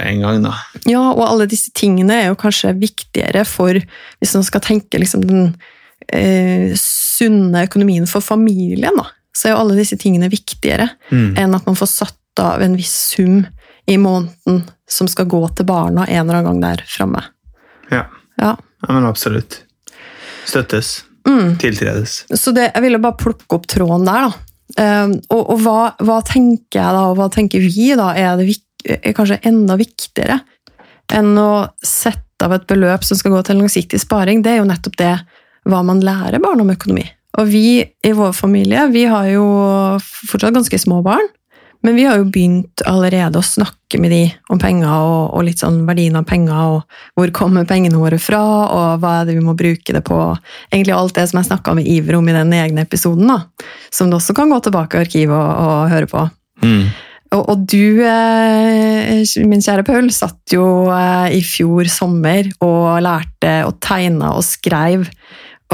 en 0.00 0.20
gang, 0.24 0.42
da. 0.46 0.54
Ja, 0.88 1.02
og 1.12 1.24
alle 1.26 1.46
disse 1.50 1.72
tingene 1.76 2.16
er 2.22 2.26
jo 2.30 2.38
kanskje 2.40 2.72
viktigere 2.80 3.44
for 3.48 3.76
hvis 3.76 4.34
man 4.38 4.46
skal 4.46 4.62
tenke 4.64 5.00
liksom 5.02 5.24
den 5.28 5.42
eh, 6.08 6.72
sunne 6.80 7.66
økonomien 7.68 8.06
for 8.10 8.24
familien, 8.24 8.96
da. 8.96 9.06
Så 9.34 9.48
er 9.48 9.54
jo 9.56 9.60
alle 9.64 9.76
disse 9.80 9.98
tingene 10.00 10.30
viktigere 10.32 10.88
Mm. 11.10 11.34
enn 11.38 11.54
at 11.54 11.66
man 11.66 11.76
får 11.76 11.90
satt 11.90 12.40
av 12.40 12.62
en 12.62 12.76
viss 12.76 12.94
sum 13.14 13.42
i 13.86 13.96
måneden 14.00 14.62
som 14.88 15.08
skal 15.10 15.26
gå 15.26 15.40
til 15.56 15.66
barna 15.68 16.06
en 16.08 16.24
eller 16.24 16.40
annen 16.40 16.46
gang 16.48 16.60
der 16.62 16.84
framme. 16.88 17.22
Ja. 17.90 18.06
Ja. 18.38 18.54
ja, 18.56 18.88
men 18.94 19.04
absolutt. 19.06 19.60
Støttes. 20.46 21.04
Mm. 21.28 21.56
Tiltredes. 21.60 22.24
Så 22.34 22.52
det, 22.56 22.70
jeg 22.74 22.82
ville 22.84 22.98
bare 23.00 23.16
plukke 23.20 23.56
opp 23.56 23.66
tråden 23.70 24.04
der, 24.08 24.28
da. 24.28 24.32
Eh, 24.80 25.14
og 25.34 25.42
og 25.54 25.62
hva, 25.62 25.78
hva 26.00 26.18
tenker 26.26 26.80
jeg 26.80 26.96
da, 26.96 27.06
og 27.10 27.18
hva 27.18 27.28
tenker 27.32 27.62
vi 27.62 27.90
da, 27.98 28.12
er, 28.16 28.40
det 28.40 28.98
er 29.00 29.16
kanskje 29.16 29.42
enda 29.48 29.78
viktigere 29.80 30.40
enn 31.12 31.34
å 31.36 31.66
sette 31.84 32.46
av 32.46 32.54
et 32.56 32.64
beløp 32.68 33.04
som 33.06 33.18
skal 33.18 33.34
gå 33.34 33.42
til 33.46 33.60
langsiktig 33.60 34.00
sparing. 34.02 34.42
Det 34.42 34.54
er 34.54 34.62
jo 34.62 34.68
nettopp 34.68 34.96
det 35.00 35.12
hva 35.68 35.82
man 35.86 36.02
lærer 36.04 36.42
barn 36.42 36.62
om 36.64 36.72
økonomi. 36.72 37.04
Og 37.40 37.48
vi 37.50 37.82
i 37.82 38.12
vår 38.14 38.34
familie 38.36 38.86
vi 38.92 39.04
har 39.10 39.28
jo 39.32 39.44
fortsatt 40.00 40.54
ganske 40.56 40.78
små 40.80 41.00
barn, 41.06 41.26
men 41.84 41.98
vi 41.98 42.04
har 42.08 42.16
jo 42.16 42.28
begynt 42.32 42.80
allerede 42.88 43.36
å 43.36 43.44
snakke 43.44 43.98
med 44.00 44.14
de 44.14 44.22
om 44.52 44.58
penger 44.60 44.88
og, 44.88 45.34
og 45.36 45.44
litt 45.44 45.60
sånn 45.60 45.82
verdien 45.84 46.16
av 46.16 46.24
penger, 46.24 46.76
og 46.78 47.18
hvor 47.18 47.32
kommer 47.36 47.66
pengene 47.68 48.00
våre 48.00 48.16
fra, 48.22 48.40
og 48.64 49.02
hva 49.02 49.18
er 49.20 49.28
det 49.28 49.34
vi 49.36 49.44
må 49.44 49.52
bruke 49.58 49.92
det 49.92 50.00
på. 50.06 50.20
Egentlig 50.72 50.94
alt 50.96 51.18
det 51.18 51.26
som 51.28 51.42
jeg 51.42 51.50
snakka 51.50 51.74
med 51.76 51.88
Iver 51.92 52.16
om 52.16 52.30
i 52.30 52.36
den 52.36 52.54
egne 52.56 52.86
episoden, 52.88 53.28
da, 53.28 53.66
som 53.92 54.08
du 54.08 54.16
også 54.16 54.36
kan 54.36 54.52
gå 54.52 54.62
tilbake 54.64 54.96
i 54.96 55.04
arkivet 55.04 55.36
og, 55.36 55.50
og 55.66 55.92
høre 55.92 56.08
på. 56.08 56.22
Mm. 56.64 56.86
Og, 57.34 57.42
og 57.42 57.66
du, 57.68 58.00
eh, 58.06 59.20
min 59.44 59.64
kjære 59.64 59.84
Paul, 59.84 60.08
satt 60.14 60.54
jo 60.54 60.64
eh, 60.94 61.34
i 61.36 61.42
fjor 61.44 61.90
sommer 61.92 62.48
og 62.64 63.02
lærte 63.04 63.58
og 63.68 63.76
tegna 63.84 64.32
og 64.38 64.46
skrev, 64.46 65.04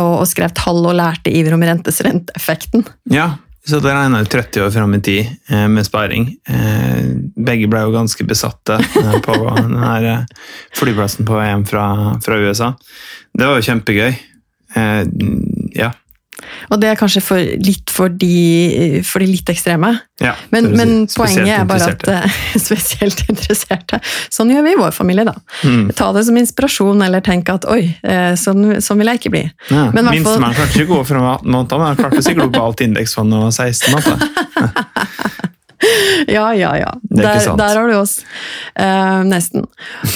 og, 0.00 0.12
og 0.24 0.26
skrev 0.26 0.56
tall 0.58 0.82
og 0.82 0.98
lærte 0.98 1.30
Iver 1.30 1.54
om 1.54 1.62
rentes 1.70 2.02
renteeffekten. 2.02 2.82
Ja, 3.14 3.36
så 3.70 3.78
det 3.80 3.92
regna 3.94 4.24
30 4.24 4.64
år 4.66 4.70
fram 4.74 4.94
i 4.94 5.00
tid 5.00 5.26
eh, 5.48 5.68
med 5.68 5.86
sparing. 5.86 6.26
Eh, 6.48 7.10
begge 7.36 7.68
ble 7.70 7.84
jo 7.86 7.94
ganske 7.94 8.24
besatte 8.26 8.80
eh, 8.82 9.16
på 9.22 9.36
den 9.56 9.76
eh, 9.78 10.24
flyplassen 10.76 11.28
på 11.28 11.38
hjem 11.38 11.64
fra, 11.68 11.86
fra 12.24 12.38
USA. 12.42 12.72
Det 13.32 13.46
var 13.46 13.60
jo 13.60 13.66
kjempegøy. 13.68 14.14
Eh, 14.76 15.02
ja. 15.78 15.92
Og 16.68 16.80
det 16.82 16.90
er 16.90 16.98
kanskje 17.00 17.22
for, 17.24 17.38
litt 17.40 17.90
for 17.92 18.12
de, 18.12 19.00
for 19.06 19.22
de 19.22 19.28
litt 19.30 19.48
ekstreme. 19.52 19.92
ja 20.20 20.34
Men, 20.52 20.70
men 20.76 20.92
poenget 21.08 21.48
er 21.54 21.64
bare 21.68 21.90
at 21.94 22.06
eh, 22.12 22.38
spesielt 22.66 23.24
interesserte. 23.28 24.00
Sånn 24.32 24.52
gjør 24.52 24.66
vi 24.66 24.74
i 24.76 24.80
vår 24.80 24.92
familie, 24.96 25.24
da. 25.28 25.36
Mm. 25.64 25.90
Ta 25.96 26.10
det 26.16 26.26
som 26.28 26.36
inspirasjon, 26.40 27.02
eller 27.06 27.24
tenk 27.24 27.48
at 27.52 27.66
oi, 27.70 27.82
eh, 28.02 28.32
sånn, 28.40 28.80
sånn 28.84 29.00
vil 29.00 29.12
jeg 29.12 29.22
ikke 29.22 29.34
bli. 29.36 29.44
Ja. 29.70 29.88
Men 29.94 30.04
hvert 30.04 30.04
fall- 30.04 30.14
Minstemann 30.20 30.58
klarte 30.58 30.76
ikke 30.82 30.90
å 30.90 30.96
gå 30.98 31.02
fra 31.12 31.24
18 31.36 31.50
måneder, 31.56 31.78
men 31.82 31.86
han 31.92 32.00
klarte 32.02 32.24
seg 32.26 32.36
globalt 32.40 32.84
indeksfond 32.84 33.38
og 33.40 33.48
16 33.52 33.94
måneder. 33.96 35.48
Ja, 36.28 36.50
ja, 36.54 36.74
ja. 36.76 36.90
Er 37.10 37.22
Der, 37.22 37.56
der 37.56 37.78
har 37.78 37.88
du 37.88 37.94
oss. 37.96 38.18
Eh, 38.76 39.22
nesten. 39.24 39.64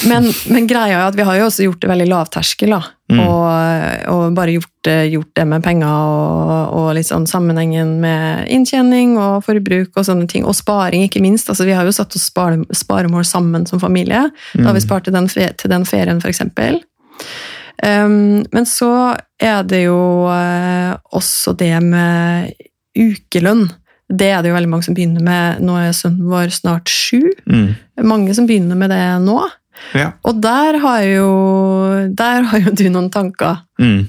Men, 0.08 0.26
men 0.52 0.66
greia 0.68 0.98
er 0.98 1.06
at 1.08 1.16
vi 1.16 1.24
har 1.24 1.38
jo 1.40 1.46
også 1.48 1.64
gjort 1.66 1.80
det 1.80 1.88
veldig 1.90 2.06
lavterskel, 2.10 2.74
da. 2.76 2.82
Mm. 3.12 3.20
Og, 3.20 4.10
og 4.12 4.36
bare 4.36 4.54
gjort, 4.54 4.70
det- 4.86 5.10
gjort 5.12 5.30
det 5.36 5.46
med 5.48 5.64
penger 5.64 5.88
og, 5.88 6.74
og 6.76 6.90
litt 6.96 7.08
sånn 7.08 7.26
sammenhengen 7.28 7.96
med 8.04 8.48
inntjening 8.52 9.16
og 9.20 9.42
forbruk 9.48 9.96
og 10.00 10.06
sånne 10.08 10.28
ting. 10.30 10.44
Og 10.48 10.56
sparing, 10.56 11.04
ikke 11.08 11.22
minst. 11.24 11.48
Altså, 11.52 11.66
vi 11.68 11.76
har 11.76 11.88
jo 11.88 11.92
satt 11.96 12.16
oss 12.16 12.28
spare, 12.30 12.60
sparemål 12.72 13.24
sammen 13.28 13.66
som 13.68 13.80
familie. 13.82 14.26
Da 14.54 14.68
har 14.68 14.76
vi 14.76 14.84
spart 14.84 15.08
til 15.08 15.16
den, 15.16 15.28
til 15.32 15.72
den 15.72 15.88
ferien, 15.88 16.20
eksempel. 16.24 16.80
Um, 17.84 18.44
men 18.54 18.64
så 18.70 19.16
er 19.42 19.64
det 19.66 19.82
jo 19.88 19.98
eh, 20.30 20.92
også 21.12 21.56
det 21.58 21.74
med 21.84 22.52
ukelønn. 22.96 23.66
Det 24.08 24.28
er 24.30 24.42
det 24.42 24.50
jo 24.50 24.56
veldig 24.56 24.70
mange 24.70 24.86
som 24.86 24.96
begynner 24.96 25.24
med. 25.24 25.62
Nå 25.64 25.76
er 25.80 25.94
sønnen 25.96 26.28
vår 26.28 26.52
snart 26.54 26.90
sju. 26.92 27.22
Mm. 27.48 27.74
Mange 28.04 28.34
som 28.36 28.48
begynner 28.48 28.78
med 28.78 28.92
det 28.92 29.04
nå. 29.24 29.38
Ja. 29.96 30.12
Og 30.26 30.38
der 30.42 30.78
har 30.82 31.06
jo, 31.06 31.30
der 32.14 32.46
har 32.50 32.66
jo 32.66 32.74
du 32.76 32.84
noen 32.92 33.10
tanker. 33.14 33.64
Mm. 33.80 34.06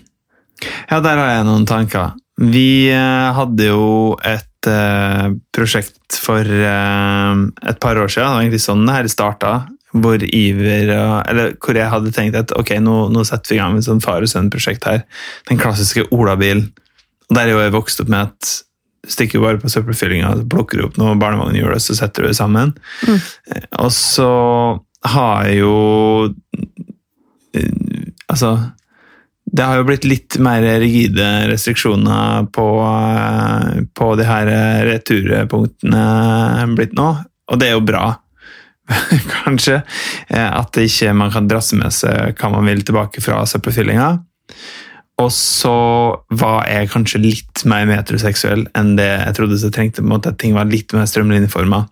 Ja, 0.90 1.00
der 1.04 1.20
har 1.20 1.32
jeg 1.32 1.48
noen 1.48 1.66
tanker. 1.70 2.14
Vi 2.42 2.92
eh, 2.92 3.30
hadde 3.38 3.70
jo 3.70 4.16
et 4.28 4.68
eh, 4.68 5.30
prosjekt 5.56 6.18
for 6.20 6.44
eh, 6.44 7.34
et 7.72 7.80
par 7.80 7.96
år 7.96 8.12
siden, 8.12 8.28
det 8.28 8.36
var 8.36 8.44
egentlig 8.44 8.66
sånn 8.66 8.84
det 8.84 8.98
her 8.98 9.12
starta, 9.12 9.54
hvor 9.96 10.20
Iver 10.20 10.90
Eller 10.92 11.54
hvor 11.64 11.78
jeg 11.78 11.88
hadde 11.88 12.12
tenkt 12.12 12.36
at 12.36 12.52
ok, 12.52 12.74
nå, 12.84 13.06
nå 13.16 13.24
setter 13.24 13.54
vi 13.54 13.56
i 13.56 13.62
gang 13.62 13.78
med 13.78 13.86
et 13.86 13.88
sånn 13.88 14.04
far 14.04 14.26
og 14.26 14.28
sønn-prosjekt 14.28 14.84
her. 14.90 15.06
Den 15.48 15.62
klassiske 15.62 16.04
olabilen. 16.12 16.68
Og 17.30 17.38
der 17.38 17.48
er 17.48 17.56
jo 17.56 17.62
jeg 17.64 17.74
vokst 17.78 18.04
opp 18.04 18.12
med 18.12 18.28
at 18.28 18.50
stikker 19.08 19.44
bare 19.44 19.60
på 19.62 19.70
søppelfyllinga, 19.72 20.32
plukker 20.52 20.86
opp 20.86 20.98
noe 21.02 21.16
barnevognhjul, 21.20 21.74
og 21.76 21.82
så 21.84 21.96
setter 21.98 22.26
du 22.26 22.32
det 22.32 22.38
sammen. 22.38 22.74
Mm. 23.08 23.20
Eh, 23.52 23.68
Og 23.86 23.92
så 23.94 24.30
har 25.06 25.46
jeg 25.46 25.60
jo 25.62 25.76
eh, 27.54 28.10
Altså 28.26 28.56
det 29.56 29.64
har 29.64 29.78
jo 29.78 29.86
blitt 29.88 30.04
litt 30.04 30.36
mer 30.44 30.66
rigide 30.82 31.26
restriksjoner 31.48 32.48
på, 32.52 32.66
eh, 32.84 33.84
på 33.96 34.08
de 34.20 34.26
her 34.28 34.50
returpunktene 34.90 36.66
blitt 36.76 36.96
nå, 36.98 37.06
og 37.48 37.62
det 37.62 37.70
er 37.70 37.78
jo 37.78 37.86
bra. 37.86 38.08
Kanskje. 39.46 39.78
At 40.28 40.76
ikke 40.82 41.14
man 41.16 41.32
kan 41.32 41.48
drasse 41.48 41.78
med 41.80 41.94
seg 41.96 42.36
hva 42.36 42.52
man 42.52 42.68
vil 42.68 42.84
tilbake 42.84 43.24
fra 43.24 43.46
søppelfyllinga. 43.48 44.10
Og 45.24 45.30
så 45.32 45.72
var 46.36 46.66
jeg 46.68 46.90
kanskje 46.92 47.22
litt 47.24 47.62
mer 47.72 47.86
metroseksuell 47.88 48.66
enn 48.76 48.96
det 48.98 49.08
jeg 49.08 49.36
trodde, 49.38 49.56
så 49.56 49.70
jeg 49.70 49.76
trengte 49.78 50.02
på 50.02 50.10
en 50.10 50.12
måte 50.12 50.34
at 50.34 50.40
ting 50.42 50.56
var 50.58 50.68
litt 50.68 50.92
mer 50.92 51.08
strømlinjeforma. 51.08 51.86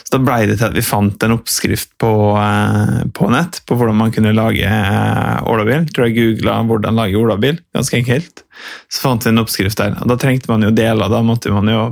Så 0.00 0.14
da 0.14 0.20
blei 0.24 0.38
det 0.48 0.56
til 0.56 0.70
at 0.70 0.76
vi 0.78 0.84
fant 0.86 1.26
en 1.26 1.34
oppskrift 1.34 1.92
på, 2.00 2.12
eh, 2.40 3.02
på 3.12 3.28
nett 3.34 3.60
på 3.68 3.76
hvordan 3.76 3.98
man 3.98 4.14
kunne 4.14 4.32
lage 4.32 4.64
eh, 4.64 5.42
olabil. 5.44 5.84
Tror 5.92 6.08
jeg 6.08 6.16
googla 6.16 6.62
'hvordan 6.64 6.96
lage 6.96 7.20
olabil', 7.20 7.60
ganske 7.76 8.00
enkelt. 8.00 8.44
Så 8.88 9.04
fant 9.04 9.26
vi 9.26 9.28
en 9.28 9.42
oppskrift 9.44 9.76
der. 9.76 9.98
og 10.00 10.08
Da 10.08 10.16
trengte 10.16 10.48
man 10.48 10.62
jo 10.62 10.70
deler, 10.70 11.08
da 11.08 11.20
måtte 11.20 11.52
man 11.52 11.68
jo 11.68 11.82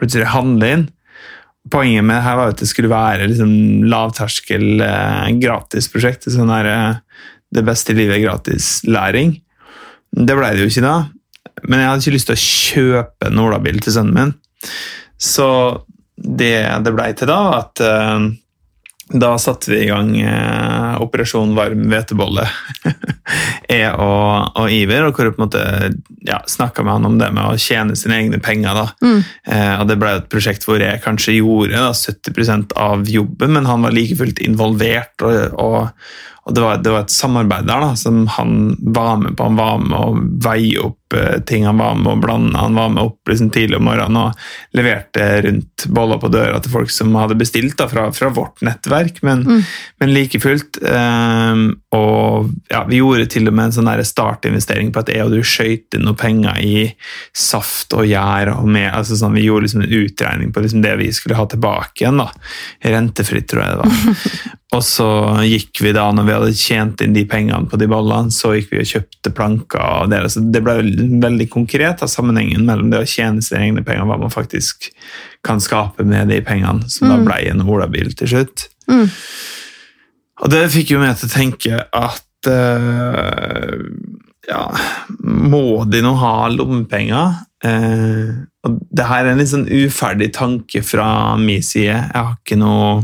plutselig 0.00 0.32
handle 0.32 0.72
inn. 0.72 0.88
Poenget 1.68 2.04
med 2.04 2.16
det 2.16 2.24
her 2.24 2.36
var 2.36 2.48
at 2.48 2.56
det 2.56 2.68
skulle 2.68 2.88
være 2.88 3.28
liksom 3.28 3.84
lavterskel, 3.84 4.80
eh, 4.80 5.28
gratisprosjekt. 5.44 6.24
Sånn 6.32 6.48
eh, 6.48 6.96
det 7.52 7.64
beste 7.64 7.92
i 7.92 8.00
livet 8.00 8.16
er 8.16 8.24
gratis 8.24 8.80
læring. 8.88 9.42
Det 10.18 10.34
ble 10.38 10.50
det 10.54 10.64
jo 10.64 10.72
ikke 10.72 10.86
da. 10.86 10.96
Men 11.66 11.82
jeg 11.82 11.90
hadde 11.90 12.04
ikke 12.04 12.16
lyst 12.16 12.30
til 12.30 12.36
å 12.36 12.42
kjøpe 12.42 13.30
en 13.30 13.40
olabil 13.42 13.80
til 13.82 13.94
sønnen 13.94 14.16
min. 14.16 14.34
Så 15.18 15.48
det 16.18 16.58
det 16.84 16.94
ble 16.94 17.08
til 17.18 17.30
da, 17.30 17.40
at 17.60 17.82
uh, 17.82 18.28
da 19.08 19.30
satte 19.40 19.70
vi 19.70 19.84
i 19.84 19.88
gang 19.88 20.10
uh, 20.20 20.98
Operasjon 21.02 21.54
varm 21.56 21.86
hvetebolle. 21.90 22.44
jeg 23.70 23.92
og, 23.94 24.58
og 24.58 24.72
Iver, 24.74 25.06
og 25.06 25.14
hvor 25.16 25.28
jeg 25.28 25.36
på 25.36 25.40
en 25.40 25.46
måte 25.46 25.64
ja, 26.28 26.40
snakka 26.50 26.84
med 26.84 26.98
han 26.98 27.08
om 27.08 27.18
det 27.20 27.30
med 27.34 27.46
å 27.46 27.58
tjene 27.60 27.96
sine 27.98 28.18
egne 28.18 28.42
penger. 28.42 28.82
da. 28.82 28.86
Mm. 29.02 29.20
Uh, 29.48 29.74
og 29.80 29.86
Det 29.90 29.98
ble 30.02 30.14
et 30.18 30.30
prosjekt 30.32 30.66
hvor 30.68 30.82
jeg 30.82 31.02
kanskje 31.04 31.38
gjorde 31.38 31.78
da, 31.78 31.92
70% 31.94 32.74
av 32.78 33.06
jobben, 33.08 33.54
men 33.56 33.70
han 33.70 33.86
var 33.86 33.96
like 33.96 34.18
fullt 34.18 34.42
involvert. 34.44 35.14
og, 35.22 35.54
og 35.58 36.37
og 36.48 36.54
det 36.56 36.64
var, 36.64 36.78
det 36.80 36.92
var 36.94 37.04
et 37.04 37.12
samarbeid 37.12 37.66
der 37.68 37.82
da, 37.84 37.90
som 38.00 38.22
han 38.38 38.54
var 38.80 39.18
med 39.20 39.36
på. 39.36 39.50
Han 39.50 39.58
var 39.58 39.82
med 39.84 39.98
å 39.98 40.14
veie 40.48 40.80
opp 40.88 40.97
ting, 41.48 41.66
han 41.66 41.78
var 41.80 41.94
med 41.98 42.12
å 42.12 42.20
blande, 42.20 42.58
han 42.58 42.76
var 42.76 42.90
med 42.92 43.02
opp 43.02 43.30
liksom, 43.30 43.50
tidlig 43.54 43.78
om 43.78 43.86
morgenen 43.88 44.18
og 44.20 44.76
leverte 44.76 45.26
rundt 45.46 45.86
boller 45.94 46.20
på 46.20 46.30
døra 46.32 46.60
til 46.62 46.74
folk 46.74 46.92
som 46.92 47.14
hadde 47.18 47.38
bestilt 47.38 47.78
da, 47.78 47.88
fra, 47.90 48.08
fra 48.12 48.30
vårt 48.34 48.62
nettverk, 48.66 49.22
men, 49.26 49.44
men 50.00 50.12
like 50.14 50.40
fullt. 50.42 50.80
Um, 50.82 51.70
og 51.96 52.50
ja, 52.72 52.84
vi 52.88 53.00
gjorde 53.00 53.28
til 53.32 53.48
og 53.48 53.56
med 53.56 53.70
en 53.70 53.76
sånn 53.78 53.92
startinvestering 54.04 54.92
på 54.92 55.02
at 55.02 55.12
jeg 55.12 55.24
og 55.24 55.32
du 55.32 55.40
skøyt 55.46 55.96
inn 55.96 56.06
noe 56.08 56.18
penger 56.18 56.60
i 56.64 56.86
saft 57.36 57.96
og 57.96 58.06
gjær. 58.08 58.52
og 58.58 58.68
med, 58.68 58.90
altså 58.92 59.16
sånn, 59.18 59.36
Vi 59.38 59.48
gjorde 59.48 59.68
liksom 59.68 59.84
en 59.86 59.96
utregning 60.02 60.52
på 60.52 60.64
liksom 60.64 60.84
det 60.84 60.96
vi 61.00 61.10
skulle 61.12 61.38
ha 61.38 61.48
tilbake 61.48 62.04
igjen. 62.04 62.20
da, 62.20 62.30
Rentefritt, 62.84 63.48
tror 63.48 63.64
jeg 63.64 63.76
det 63.76 63.82
var. 63.84 64.54
Og 64.76 64.82
så 64.84 65.08
gikk 65.48 65.80
vi 65.80 65.94
da, 65.96 66.10
når 66.12 66.26
vi 66.26 66.34
hadde 66.34 66.56
tjent 66.60 67.00
inn 67.00 67.14
de 67.16 67.22
pengene 67.28 67.70
på 67.70 67.78
de 67.80 67.86
bollene, 67.88 68.32
så 68.34 68.52
gikk 68.52 68.74
vi 68.74 68.82
og 68.82 68.90
kjøpte 68.90 69.32
planker. 69.32 69.80
og 69.80 70.10
Det, 70.12 70.18
altså, 70.26 70.42
det 70.44 70.60
ble 70.64 70.74
veldig 71.22 71.48
konkret 71.52 72.02
av 72.04 72.10
sammenhengen 72.12 72.64
mellom 72.66 72.92
det 72.92 73.02
å 73.02 73.08
tjene 73.08 73.44
sine 73.44 73.66
egne 73.66 73.84
penger 73.86 74.04
og 74.04 74.12
hva 74.12 74.18
man 74.24 74.34
faktisk 74.34 74.90
kan 75.46 75.62
skape 75.62 76.06
med 76.06 76.30
de 76.32 76.40
pengene, 76.44 76.88
som 76.90 77.10
da 77.10 77.18
ble 77.22 77.40
en 77.50 77.64
olabil 77.64 78.12
til 78.18 78.32
slutt. 78.32 78.68
Mm. 78.90 79.06
Og 80.44 80.52
det 80.52 80.64
fikk 80.74 80.94
jo 80.94 81.02
meg 81.02 81.18
til 81.18 81.28
å 81.28 81.34
tenke 81.34 81.82
at 81.82 82.50
uh, 82.50 83.74
ja, 84.48 84.62
må 85.20 85.84
de 85.90 86.02
nå 86.04 86.14
ha 86.20 86.34
lommepenger? 86.52 87.42
Uh, 87.64 88.46
og 88.66 88.78
det 88.94 89.06
her 89.08 89.24
er 89.24 89.32
en 89.32 89.40
litt 89.42 89.50
sånn 89.50 89.66
uferdig 89.66 90.30
tanke 90.36 90.82
fra 90.86 91.08
min 91.40 91.64
side. 91.64 91.94
Jeg 91.94 92.14
har 92.14 92.36
ikke 92.36 92.58
noe 92.60 93.02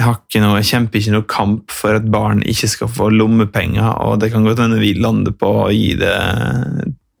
jeg, 0.00 0.06
har 0.06 0.16
ikke 0.16 0.40
noe, 0.40 0.56
jeg 0.62 0.68
kjemper 0.70 1.00
ikke 1.00 1.12
noe 1.12 1.28
kamp 1.28 1.74
for 1.74 1.98
at 1.98 2.06
barn 2.08 2.40
ikke 2.48 2.70
skal 2.72 2.88
få 2.88 3.10
lommepenger, 3.12 3.90
og 4.00 4.22
det 4.22 4.30
kan 4.32 4.46
godt 4.46 4.62
hende 4.64 4.80
vi 4.80 4.94
lander 4.96 5.34
på 5.36 5.50
å 5.66 5.70
gi 5.74 5.92
det 6.00 6.14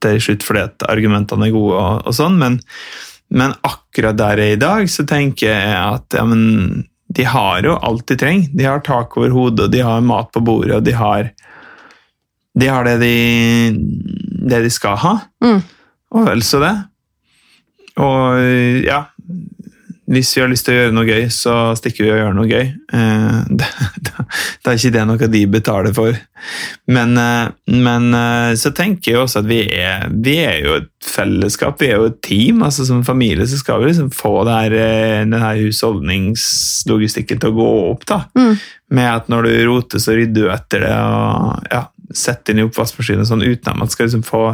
til 0.00 0.20
slutt 0.24 0.46
fordi 0.46 0.62
at 0.64 0.86
argumentene 0.88 1.50
er 1.50 1.52
gode, 1.52 1.76
og, 1.76 2.06
og 2.08 2.16
sånn, 2.16 2.38
men, 2.40 2.56
men 3.36 3.52
akkurat 3.68 4.16
der 4.16 4.40
jeg 4.40 4.54
er 4.54 4.56
i 4.56 4.62
dag, 4.62 4.88
så 4.88 5.04
tenker 5.08 5.52
jeg 5.52 5.74
at 5.76 6.16
ja, 6.16 6.24
men, 6.24 6.86
de 7.10 7.26
har 7.26 7.66
jo 7.66 7.74
alt 7.74 8.06
de 8.06 8.16
trenger. 8.16 8.52
De 8.54 8.66
har 8.68 8.82
tak 8.86 9.16
over 9.18 9.32
hodet, 9.34 9.66
og 9.66 9.72
de 9.74 9.82
har 9.82 10.04
mat 10.06 10.30
på 10.30 10.40
bordet, 10.46 10.76
og 10.78 10.84
de 10.86 10.94
har, 10.94 11.32
de, 12.54 12.68
har 12.70 12.86
det, 12.86 12.96
de, 13.02 13.72
det 14.46 14.62
de 14.62 14.70
skal 14.72 14.94
ha. 15.02 15.16
Mm. 15.42 15.58
Og 16.14 16.28
vel 16.30 16.44
så 16.46 16.62
det. 16.62 16.76
Og 18.00 18.38
ja 18.86 19.08
Hvis 20.10 20.32
vi 20.34 20.42
har 20.42 20.50
lyst 20.50 20.66
til 20.66 20.74
å 20.74 20.78
gjøre 20.80 20.94
noe 20.94 21.06
gøy, 21.06 21.28
så 21.30 21.52
stikker 21.78 22.02
vi 22.02 22.10
og 22.10 22.18
gjør 22.18 22.32
noe 22.34 22.48
gøy. 22.50 22.64
Eh, 22.98 23.36
det, 23.60 23.68
er 24.66 24.74
ikke 24.74 24.94
det 24.96 25.04
noe 25.06 25.28
de 25.30 25.42
betaler 25.52 25.94
for. 25.94 26.16
Men, 26.90 27.14
eh, 27.20 27.52
men 27.70 28.08
eh, 28.18 28.54
så 28.58 28.72
tenker 28.74 29.12
jeg 29.12 29.20
også 29.20 29.44
at 29.44 29.50
vi 29.50 29.60
er, 29.70 30.08
vi 30.10 30.34
er 30.42 30.58
jo 30.64 30.74
et 30.80 30.90
fellesskap, 31.06 31.78
vi 31.78 31.92
er 31.92 32.02
jo 32.02 32.10
et 32.10 32.18
team. 32.26 32.64
altså 32.66 32.88
Som 32.88 33.04
familie 33.06 33.46
så 33.46 33.60
skal 33.60 33.84
vi 33.84 33.92
liksom 33.92 34.10
få 34.14 34.34
denne 34.48 35.42
her, 35.44 35.62
husholdningslogistikken 35.62 37.38
til 37.38 37.54
å 37.54 37.58
gå 37.60 37.70
opp. 37.92 38.06
da. 38.10 38.24
Mm. 38.34 38.58
Med 38.98 39.10
at 39.12 39.30
når 39.30 39.46
du 39.46 39.52
roter, 39.70 40.02
så 40.02 40.18
rydder 40.18 40.48
du 40.48 40.54
etter 40.56 40.88
det. 40.88 40.94
og 40.98 41.70
ja, 41.70 41.86
Setter 42.10 42.56
inn 42.56 42.64
i 42.64 42.66
oppvaskmaskinen 42.66 43.28
sånn, 43.28 43.46
uten 43.46 43.70
at 43.70 43.78
man 43.78 43.90
skal 43.92 44.08
liksom 44.08 44.26
få 44.26 44.48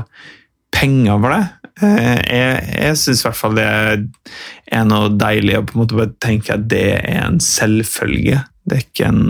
penger 0.77 1.17
for 1.17 1.33
det. 1.33 1.66
Eh, 1.83 2.21
Jeg, 2.33 2.61
jeg 2.73 2.97
syns 3.01 3.21
i 3.21 3.27
hvert 3.29 3.39
fall 3.39 3.57
det 3.59 3.67
er 3.67 4.87
noe 4.89 5.13
deilig 5.13 5.59
å 5.59 5.65
på 5.67 5.77
en 5.77 5.83
måte 5.85 5.99
bare 5.99 6.15
tenke 6.23 6.57
at 6.57 6.67
det 6.71 6.87
er 6.97 7.23
en 7.27 7.41
selvfølge. 7.43 8.43
Det 8.67 8.79
er 8.79 8.85
ikke 8.87 9.11
en 9.11 9.25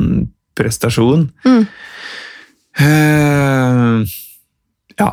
prestasjon. 0.57 1.29
Mm. 1.45 1.65
Uh, 2.77 4.05
ja. 5.01 5.11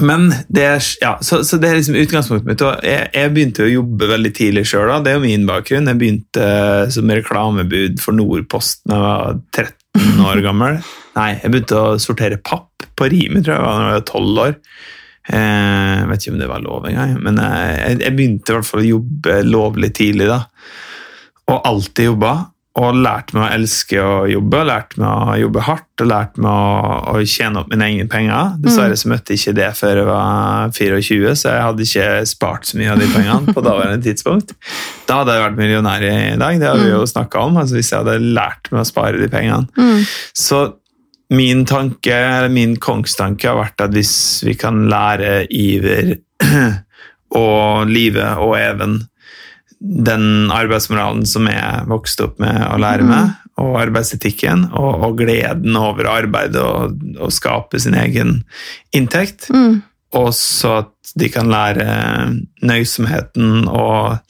Men 0.00 0.30
det 0.48 0.62
er, 0.64 0.86
ja, 1.02 1.12
så, 1.20 1.42
så 1.44 1.58
det 1.60 1.68
er 1.68 1.76
liksom 1.76 1.98
utgangspunktet 2.00 2.48
mitt. 2.48 2.62
Jeg, 2.86 3.10
jeg 3.12 3.32
begynte 3.34 3.66
å 3.66 3.72
jobbe 3.72 4.08
veldig 4.08 4.32
tidlig 4.38 4.64
sjøl. 4.70 4.94
Det 5.04 5.12
er 5.12 5.18
jo 5.18 5.24
min 5.26 5.44
bakgrunn. 5.48 5.90
Jeg 5.90 6.00
begynte 6.00 6.46
som 6.94 7.12
reklamebud 7.12 8.00
for 8.00 8.16
Nordpost 8.16 8.86
da 8.88 8.96
jeg 8.96 9.04
var 9.04 9.42
13 9.52 10.24
år 10.30 10.42
gammel. 10.46 10.80
Nei, 11.18 11.28
jeg 11.42 11.52
begynte 11.52 11.82
å 11.82 12.00
sortere 12.00 12.40
papp 12.40 12.86
på 12.96 13.08
Rimi 13.12 13.42
tror 13.44 13.58
jeg 13.58 13.66
da 13.66 13.74
jeg 13.76 13.98
var 13.98 14.08
12 14.08 14.42
år. 14.46 14.56
Eh, 15.28 15.98
Jeg 16.02 16.08
vet 16.10 16.22
ikke 16.24 16.32
om 16.34 16.40
det 16.40 16.48
var 16.50 16.64
lov 16.64 16.86
engang, 16.90 17.16
men 17.22 17.36
jeg, 17.38 18.00
jeg 18.02 18.16
begynte 18.16 18.50
i 18.52 18.56
hvert 18.58 18.66
fall 18.66 18.80
å 18.82 18.88
jobbe 18.88 19.42
lovlig 19.46 19.92
tidlig. 19.94 20.26
da. 20.32 20.40
Og 21.52 21.60
alltid 21.68 22.10
jobba. 22.12 22.48
og 22.74 22.94
lærte 22.96 23.34
meg 23.36 23.42
å 23.44 23.52
elske 23.52 23.98
å 24.00 24.12
jobbe, 24.32 24.62
og 24.62 24.66
lært 24.70 24.94
meg 24.96 25.08
å 25.28 25.34
jobbe 25.42 25.60
hardt 25.66 26.00
og 26.00 26.06
lærte 26.08 26.40
meg 26.40 26.48
å, 26.48 26.94
å 27.12 27.18
tjene 27.28 27.60
opp 27.60 27.68
mine 27.68 27.84
egne 27.84 28.06
penger. 28.08 28.54
Dessverre 28.64 28.96
så 28.96 29.10
møtte 29.12 29.34
jeg 29.34 29.42
ikke 29.42 29.52
det 29.58 29.66
før 29.76 29.98
jeg 30.00 30.06
var 30.08 30.72
24, 30.72 31.34
så 31.36 31.50
jeg 31.52 31.66
hadde 31.66 31.84
ikke 31.84 32.06
spart 32.30 32.64
så 32.70 32.78
mye 32.80 32.94
av 32.94 33.02
de 33.02 33.10
pengene 33.12 33.52
på 33.52 33.60
daværende 33.68 34.00
tidspunkt. 34.06 34.54
Da 35.04 35.18
hadde 35.20 35.34
jeg 35.36 35.44
vært 35.44 35.60
millionær 35.60 36.06
i 36.08 36.14
dag, 36.40 36.60
det 36.64 36.70
har 36.70 36.80
vi 36.80 36.88
jo 36.94 37.02
snakka 37.12 37.44
om. 37.44 37.60
altså 37.60 37.76
Hvis 37.76 37.92
jeg 37.92 38.00
hadde 38.06 38.16
lært 38.40 38.72
meg 38.72 38.80
å 38.80 38.88
spare 38.88 39.20
de 39.20 39.28
pengene. 39.28 39.68
Mm. 39.76 40.08
Så 40.32 40.62
min 41.32 41.64
tanke, 41.68 42.12
eller 42.12 42.52
min 42.52 42.76
kongstanke 42.82 43.48
har 43.48 43.58
vært 43.60 43.86
at 43.86 43.94
hvis 43.96 44.14
vi 44.46 44.56
kan 44.58 44.84
lære 44.92 45.46
Iver 45.48 46.16
og 47.42 47.88
Live 47.90 48.26
og 48.44 48.56
Even 48.60 49.00
den 49.82 50.50
arbeidsmoralen 50.54 51.24
som 51.26 51.48
jeg 51.50 51.86
vokste 51.90 52.28
opp 52.28 52.36
med 52.42 52.60
å 52.68 52.76
lære 52.78 53.06
meg, 53.06 53.32
og 53.60 53.74
arbeidsetikken, 53.82 54.68
og, 54.78 55.02
og 55.04 55.16
gleden 55.18 55.74
over 55.76 56.06
arbeidet 56.08 56.62
og, 56.62 56.94
og 57.18 57.32
skape 57.34 57.80
sin 57.82 57.96
egen 57.98 58.38
inntekt, 58.96 59.50
Mm. 59.52 59.82
og 60.14 60.30
så 60.36 60.78
at 60.84 61.12
de 61.18 61.28
kan 61.32 61.50
lære 61.50 61.84
nøysomheten 62.64 63.66
og 63.68 64.20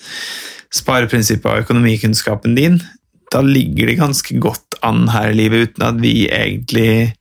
spareprinsippet 0.73 1.51
og 1.51 1.67
økonomikunnskapen 1.67 2.57
din, 2.59 2.81
da 3.33 3.43
ligger 3.45 3.91
de 3.91 3.99
ganske 4.01 4.39
godt 4.43 4.72
an 4.83 5.07
her 5.12 5.31
i 5.33 5.37
livet 5.39 5.69
uten 5.73 5.87
at 5.87 6.01
vi 6.03 6.27
egentlig 6.29 7.15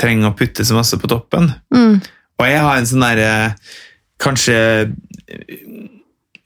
trenger 0.00 0.30
å 0.32 0.36
putte 0.38 0.64
så 0.66 0.74
masse 0.78 0.98
på 0.98 1.10
toppen. 1.10 1.52
Mm. 1.74 2.00
Og 2.40 2.46
jeg 2.50 2.62
har 2.64 2.76
en 2.80 2.86
sånn 2.90 3.04
derre 3.04 3.34
kanskje 4.22 4.56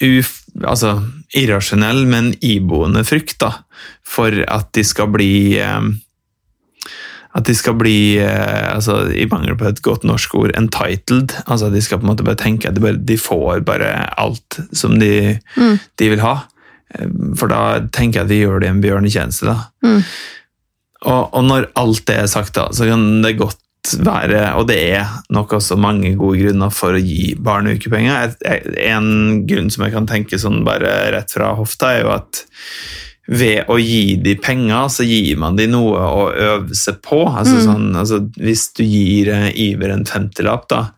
uf, 0.05 0.35
altså, 0.64 0.93
irrasjonell, 1.37 2.05
men 2.09 2.33
iboende 2.45 3.05
frykt 3.09 3.38
da, 3.43 3.52
for 4.07 4.35
at 4.49 4.71
de 4.76 4.85
skal 4.87 5.11
bli 5.14 5.33
eh, 5.62 5.88
at 7.38 7.45
de 7.47 7.55
skal 7.55 7.76
bli, 7.78 8.17
eh, 8.19 8.69
altså, 8.73 9.02
i 9.12 9.26
mangel 9.31 9.55
på 9.61 9.67
et 9.69 9.83
godt 9.85 10.05
norsk 10.09 10.33
ord, 10.38 10.55
entitled. 10.59 11.35
Altså 11.47 11.69
at 11.69 11.75
de 11.76 11.83
skal 11.85 12.00
på 12.00 12.07
en 12.09 12.12
måte 12.14 12.25
bare 12.26 12.40
tenke 12.40 12.71
at 12.71 12.75
de, 12.78 12.83
bare, 12.83 12.99
de 12.99 13.19
får 13.21 13.61
bare 13.69 13.90
alt 14.19 14.59
som 14.73 14.97
de, 14.99 15.37
Mm. 15.57 15.76
de 16.00 16.09
vil 16.14 16.21
ha. 16.25 16.33
Eh, 16.97 17.07
For 17.37 17.47
da 17.52 17.81
tenker 17.93 18.21
jeg 18.21 18.25
at 18.25 18.33
vi 18.33 18.40
gjør 18.43 18.61
dem 18.64 18.76
en 18.78 18.83
bjørnetjeneste. 18.83 19.45
da. 19.47 19.59
Mm. 19.85 20.02
Og, 21.07 21.28
og 21.35 21.45
når 21.47 21.69
alt 21.78 22.05
det 22.09 22.17
er 22.25 22.26
sagt, 22.31 22.55
da, 22.59 22.69
så 22.75 22.88
kan 22.88 23.23
det 23.23 23.37
godt 23.38 23.59
være, 24.02 24.40
og 24.59 24.67
det 24.69 24.78
er 24.99 25.12
nok 25.33 25.52
også 25.61 25.76
mange 25.81 26.11
gode 26.19 26.40
grunner 26.43 26.73
for 26.75 26.97
å 26.99 27.00
gi 27.00 27.35
barn 27.38 27.71
ukepenger. 27.71 28.35
En 28.83 29.45
grunn 29.49 29.71
som 29.71 29.87
jeg 29.87 29.95
kan 29.95 30.09
tenke 30.11 30.40
sånn 30.43 30.64
bare 30.67 31.12
rett 31.14 31.31
fra 31.33 31.55
hofta, 31.57 31.95
er 31.95 32.02
jo 32.02 32.11
at 32.17 32.43
ved 33.28 33.69
å 33.69 33.76
gi 33.78 34.17
de 34.25 34.35
penger, 34.40 34.88
så 34.88 35.05
gir 35.05 35.37
man 35.40 35.57
de 35.57 35.67
noe 35.71 36.00
å 36.00 36.26
øve 36.33 36.75
seg 36.76 37.00
på. 37.05 37.23
Altså, 37.28 37.59
Mm. 37.61 37.64
sånn, 37.69 37.88
altså, 37.97 38.21
hvis 38.40 38.73
du 38.75 38.85
gir 38.85 39.28
eh, 39.28 39.50
Iver 39.55 39.90
en 39.93 40.05
femtilapp, 40.09 40.67
da, 40.69 40.88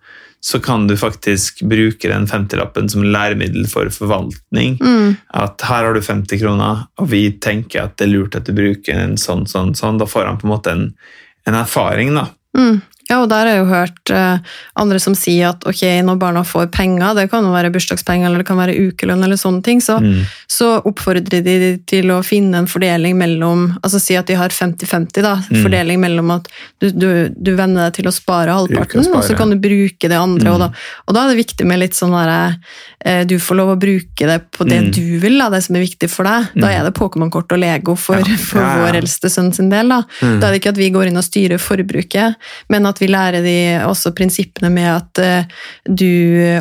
så 0.41 0.59
kan 0.65 0.87
du 0.89 0.95
faktisk 0.97 1.61
bruke 1.69 2.09
den 2.09 2.27
50-lappen 2.27 2.89
som 2.89 3.03
læremiddel 3.05 3.67
for 3.69 3.91
forvaltning 3.93 4.79
Mm. 4.81 5.17
at 5.37 5.61
her 5.69 5.85
har 5.85 5.95
du 5.95 6.01
50 6.01 6.41
kroner, 6.41 6.87
og 6.99 7.11
vi 7.11 7.31
tenker 7.33 7.83
at 7.85 7.97
det 7.99 8.07
er 8.09 8.13
lurt 8.15 8.37
at 8.37 8.47
du 8.49 8.53
bruker 8.57 8.97
en 8.97 9.17
sånn, 9.21 9.45
sånn, 9.47 9.75
sånn. 9.77 9.99
Da 10.01 10.07
får 10.09 10.25
han 10.27 10.39
på 10.41 10.49
en 10.49 10.55
måte 10.55 10.73
en, 10.73 10.87
en 11.47 11.55
erfaring, 11.61 12.15
da. 12.17 12.29
Mm. 12.57 12.81
Ja, 13.11 13.19
og 13.25 13.29
der 13.33 13.43
har 13.43 13.51
jeg 13.51 13.59
jo 13.65 13.69
hørt 13.73 14.11
eh, 14.15 14.39
andre 14.79 15.01
som 15.03 15.17
sier 15.19 15.49
at 15.51 15.65
ok, 15.67 15.83
når 16.07 16.19
barna 16.23 16.45
får 16.47 16.69
penger, 16.71 17.15
det 17.19 17.29
kan 17.33 17.43
jo 17.45 17.51
være 17.53 17.73
bursdagspenger 17.75 18.29
eller 18.31 18.45
det 18.45 18.47
kan 18.47 18.57
være 18.61 18.77
ukelønn, 18.79 19.25
eller 19.27 19.37
sånne 19.41 19.63
ting, 19.67 19.81
så, 19.83 19.99
Mm. 20.01 20.23
så 20.49 20.69
oppfordrer 20.87 21.43
de 21.43 21.77
til 21.91 22.07
å 22.15 22.21
finne 22.25 22.55
en 22.63 22.67
fordeling 22.71 23.17
mellom 23.19 23.67
altså 23.83 23.99
Si 24.01 24.15
at 24.17 24.27
de 24.31 24.35
har 24.39 24.49
50-50, 24.55 25.21
da. 25.23 25.35
Mm. 25.51 25.63
Fordeling 25.65 26.01
mellom 26.01 26.31
at 26.37 26.47
du, 26.81 26.89
du, 26.91 27.09
du 27.37 27.51
venner 27.57 27.91
deg 27.91 27.99
til 27.99 28.09
å 28.09 28.13
spare 28.15 28.55
halvparten, 28.55 29.03
spare. 29.05 29.17
og 29.19 29.25
så 29.27 29.37
kan 29.37 29.51
du 29.51 29.57
bruke 29.61 30.09
det 30.09 30.17
andre. 30.17 30.47
Mm. 30.47 30.55
Og, 30.55 30.61
da, 30.61 30.71
og 31.09 31.15
da 31.15 31.25
er 31.27 31.35
det 31.35 31.41
viktig 31.45 31.67
med 31.67 31.81
litt 31.83 31.99
sånn 31.99 32.15
derre 32.15 32.57
eh, 33.05 33.25
Du 33.27 33.37
får 33.43 33.57
lov 33.59 33.75
å 33.75 33.79
bruke 33.81 34.27
det 34.31 34.39
på 34.55 34.65
det 34.69 34.81
Mm. 34.81 34.93
du 34.95 35.19
vil, 35.21 35.37
da, 35.39 35.51
det 35.51 35.63
som 35.65 35.77
er 35.77 35.83
viktig 35.85 36.09
for 36.09 36.25
deg. 36.25 36.49
Da 36.55 36.69
Mm. 36.69 36.79
er 36.79 36.85
det 36.85 36.95
Pokémon-kort 36.95 37.51
og 37.53 37.59
Lego 37.59 37.95
for, 37.97 38.17
Ja. 38.23 38.37
for 38.37 38.61
Ja, 38.61 38.77
ja. 38.77 38.87
vår 38.87 39.01
eldste 39.03 39.29
sønn 39.29 39.53
sin 39.55 39.69
del. 39.69 39.89
Da. 39.89 40.03
Mm. 40.23 40.39
Da 40.41 40.47
er 40.49 40.53
det 40.53 40.63
ikke 40.63 40.73
at 40.75 40.77
vi 40.79 40.91
går 40.91 41.07
inn 41.09 41.17
og 41.19 41.25
styrer 41.25 41.59
forbruket, 41.59 42.37
men 42.69 42.87
at 42.87 42.99
vi 43.03 43.09
lærer 43.11 43.43
de 43.45 43.57
også 43.89 44.13
prinsippene 44.17 44.71
med 44.73 44.89
at 44.93 45.21
eh, 45.25 45.45
du, 45.89 46.07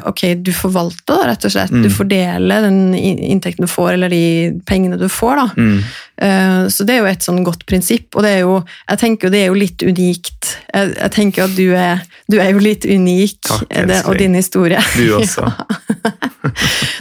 okay, 0.09 0.35
du 0.35 0.51
forvalter, 0.55 1.15
da, 1.15 1.29
rett 1.31 1.45
og 1.49 1.51
slett. 1.55 1.71
Mm. 1.75 1.83
Du 1.85 1.89
fordeler 1.93 2.65
den 2.67 2.81
inntekten 2.95 3.65
du 3.65 3.71
får, 3.71 3.93
eller 3.97 4.09
de 4.13 4.23
pengene 4.69 4.97
du 5.01 5.07
får. 5.09 5.35
da. 5.43 5.47
Mm. 5.57 5.79
Eh, 6.21 6.67
Så 6.69 6.83
det 6.85 6.95
er 6.97 7.03
jo 7.03 7.09
et 7.11 7.23
sånn 7.25 7.43
godt 7.47 7.65
prinsipp, 7.69 8.15
og 8.15 8.23
det 8.25 8.33
er 8.37 8.39
jo, 8.43 8.57
jeg 8.89 8.99
tenker 8.99 9.27
jo 9.29 9.31
det 9.35 9.43
er 9.45 9.51
jo 9.53 9.59
litt 9.59 9.83
unikt. 9.87 10.53
Jeg, 10.73 10.95
jeg 10.97 11.11
tenker 11.15 11.45
at 11.47 11.55
du 11.55 11.67
er, 11.75 12.01
du 12.29 12.39
er 12.39 12.51
jo 12.53 12.59
litt 12.63 12.85
unik, 12.85 13.39
Takk, 13.47 13.65
eh, 13.69 13.85
det, 13.89 14.01
og 14.05 14.17
din 14.19 14.35
historie. 14.39 14.79
Du 14.99 15.15
også. 15.15 15.47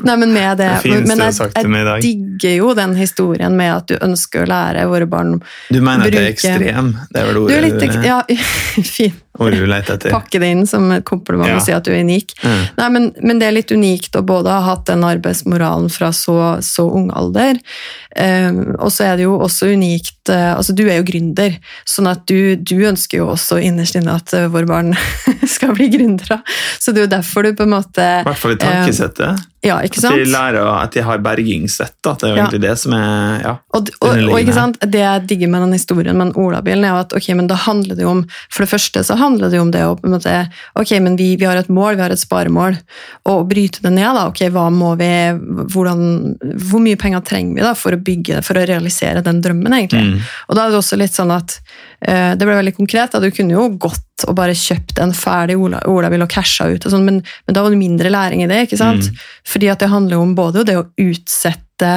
Nei, 0.04 0.14
men 0.16 0.32
med 0.32 0.58
det, 0.58 0.68
Det 0.82 0.90
men 1.06 1.18
du 1.18 1.24
jeg, 1.24 1.50
jeg 1.54 2.02
digger 2.02 2.54
jo 2.58 2.72
den 2.78 2.94
historien 2.98 3.54
med 3.58 3.70
at 3.74 3.88
du 3.90 3.96
ønsker 4.04 4.44
å 4.44 4.48
lære 4.50 4.84
våre 4.90 5.06
barn 5.10 5.36
Du 5.70 5.78
mener 5.80 6.06
at 6.06 6.12
det 6.12 6.18
er 6.20 6.26
Bruke- 6.26 6.34
ekstrem? 6.34 6.90
Det 7.12 7.20
er 7.22 7.28
vel 7.28 7.34
Du 7.38 7.40
ordet 7.44 7.58
er 7.58 7.66
litt 7.68 8.04
Ja, 8.06 8.20
fin. 8.96 9.14
Ordet 9.38 9.60
du 9.62 9.66
leter 9.70 9.96
etter? 9.96 10.12
Pakke 10.14 10.40
det 10.42 10.50
inn 10.54 10.66
som 10.68 10.90
et 10.94 11.04
kompliment 11.08 11.48
Ja. 11.48 11.56
og 11.58 11.64
si 11.64 11.74
at 11.74 11.86
du 11.86 11.92
er 11.94 12.02
unik. 12.04 12.34
Mm. 12.42 12.62
Nei, 12.78 12.88
men, 12.94 13.08
men 13.22 13.40
det 13.40 13.48
er 13.48 13.56
litt 13.56 13.72
unikt 13.72 14.18
å 14.18 14.24
både 14.26 14.52
ha 14.52 14.60
hatt 14.66 14.86
den 14.90 15.04
arbeidsmoralen 15.06 15.90
fra 15.92 16.12
så, 16.16 16.58
så 16.64 16.88
ung 16.90 17.10
alder, 17.14 17.60
um, 18.18 18.62
og 18.78 18.90
så 18.94 19.10
er 19.10 19.18
det 19.18 19.28
jo 19.28 19.36
også 19.38 19.70
unikt 19.74 20.32
uh, 20.32 20.56
Altså, 20.58 20.74
du 20.74 20.84
er 20.88 20.98
jo 21.00 21.06
gründer, 21.08 21.58
sånn 21.88 22.10
at 22.10 22.24
du, 22.30 22.56
du 22.56 22.76
ønsker 22.88 23.22
jo 23.22 23.28
også 23.32 23.60
innerst 23.62 23.98
inne 23.98 24.16
at 24.18 24.34
uh, 24.34 24.48
våre 24.52 24.68
barn 24.68 24.94
skal 25.54 25.74
bli 25.76 25.90
gründere. 25.92 26.40
Så 26.78 26.92
det 26.92 27.04
er 27.04 27.08
jo 27.08 27.14
derfor 27.18 27.46
du 27.46 27.54
på 27.58 27.68
en 27.68 27.76
måte 27.76 28.02
I 28.02 28.26
hvert 28.26 28.42
fall 28.42 28.56
i 28.56 28.60
tankesettet. 28.62 29.46
Ja, 29.64 29.80
ikke 29.82 29.98
At 29.98 30.14
de 30.14 30.24
sant? 30.24 30.30
lærer 30.30 30.66
at 30.84 30.92
de 30.94 31.02
har 31.02 31.18
bergingsrett, 31.18 31.94
Da. 32.04 32.12
Det 32.14 32.22
er 32.22 32.28
jo 32.30 32.36
Ja. 32.36 32.42
egentlig 32.46 32.60
det 32.62 32.78
som 32.78 32.92
er 32.94 33.40
ja. 33.42 33.54
Og, 33.74 33.88
og, 34.00 34.08
og 34.30 34.38
ikke 34.38 34.54
sant? 34.54 34.78
Det 34.80 35.00
jeg 35.02 35.26
digger 35.26 35.48
med 35.50 35.62
den 35.66 35.72
historien 35.72 36.16
med 36.16 36.28
den 36.32 36.44
olabilen, 36.44 36.84
er 36.84 36.94
jo 36.94 37.00
at 37.02 37.12
ok, 37.18 37.28
men 37.34 37.48
da 37.50 37.56
handler 37.56 37.96
det 37.98 38.04
jo 38.06 38.10
om 38.10 38.20
For 38.48 38.62
det 38.64 38.70
første 38.70 39.02
så 39.02 39.16
handler 39.18 39.50
det 39.50 39.58
jo 39.58 39.62
om 39.66 39.72
det 39.74 39.82
å 39.82 39.96
på 39.98 40.06
en 40.06 40.14
måte 40.14 40.36
Ok, 40.78 40.92
men 41.02 41.16
vi, 41.18 41.34
vi 41.36 41.44
har 41.44 41.56
et 41.56 41.68
mål, 41.68 41.96
vi 41.96 42.02
har 42.02 42.10
et 42.14 42.22
sparemål. 42.22 42.78
Og 43.26 43.42
å 43.42 43.48
bryte 43.48 43.82
det 43.82 43.92
ned, 43.92 44.14
da. 44.14 44.28
Ok, 44.30 44.44
hva 44.54 44.68
må 44.70 44.94
vi 44.96 45.10
hvordan, 45.74 46.36
Hvor 46.70 46.80
mye 46.84 46.96
penger 47.00 47.20
trenger 47.26 47.54
vi 47.58 47.66
da 47.66 47.74
for 47.74 47.92
å 47.96 48.00
bygge, 48.02 48.42
for 48.46 48.54
å 48.60 48.66
realisere 48.68 49.22
den 49.26 49.42
drømmen, 49.42 49.74
egentlig? 49.74 50.04
Mm. 50.14 50.20
Og 50.48 50.54
da 50.56 50.66
er 50.66 50.70
det 50.70 50.78
også 50.78 50.98
litt 51.00 51.14
sånn 51.18 51.34
at 51.34 51.58
Det 52.00 52.46
ble 52.46 52.54
veldig 52.54 52.76
konkret. 52.76 53.16
Du 53.18 53.30
kunne 53.34 53.56
jo 53.56 53.64
gått 53.82 54.24
og 54.28 54.36
bare 54.38 54.54
kjøpt 54.54 55.00
en 55.02 55.10
ferdig 55.14 55.56
ola- 55.58 55.80
olabil 55.90 56.22
og 56.22 56.30
casha 56.30 56.68
ut, 56.70 56.84
og 56.86 56.92
sånt, 56.92 57.06
men, 57.06 57.20
men 57.46 57.56
da 57.56 57.62
var 57.64 57.74
det 57.74 57.80
mindre 57.80 58.10
læring 58.12 58.44
i 58.44 58.48
det. 58.50 58.60
ikke 58.66 58.78
sant? 58.78 59.08
Mm. 59.10 59.18
Fordi 59.50 59.70
at 59.72 59.82
det 59.82 59.90
handler 59.90 60.22
om 60.22 60.34
både 60.38 60.62
det 60.68 60.76
å 60.78 60.86
utsette 61.02 61.90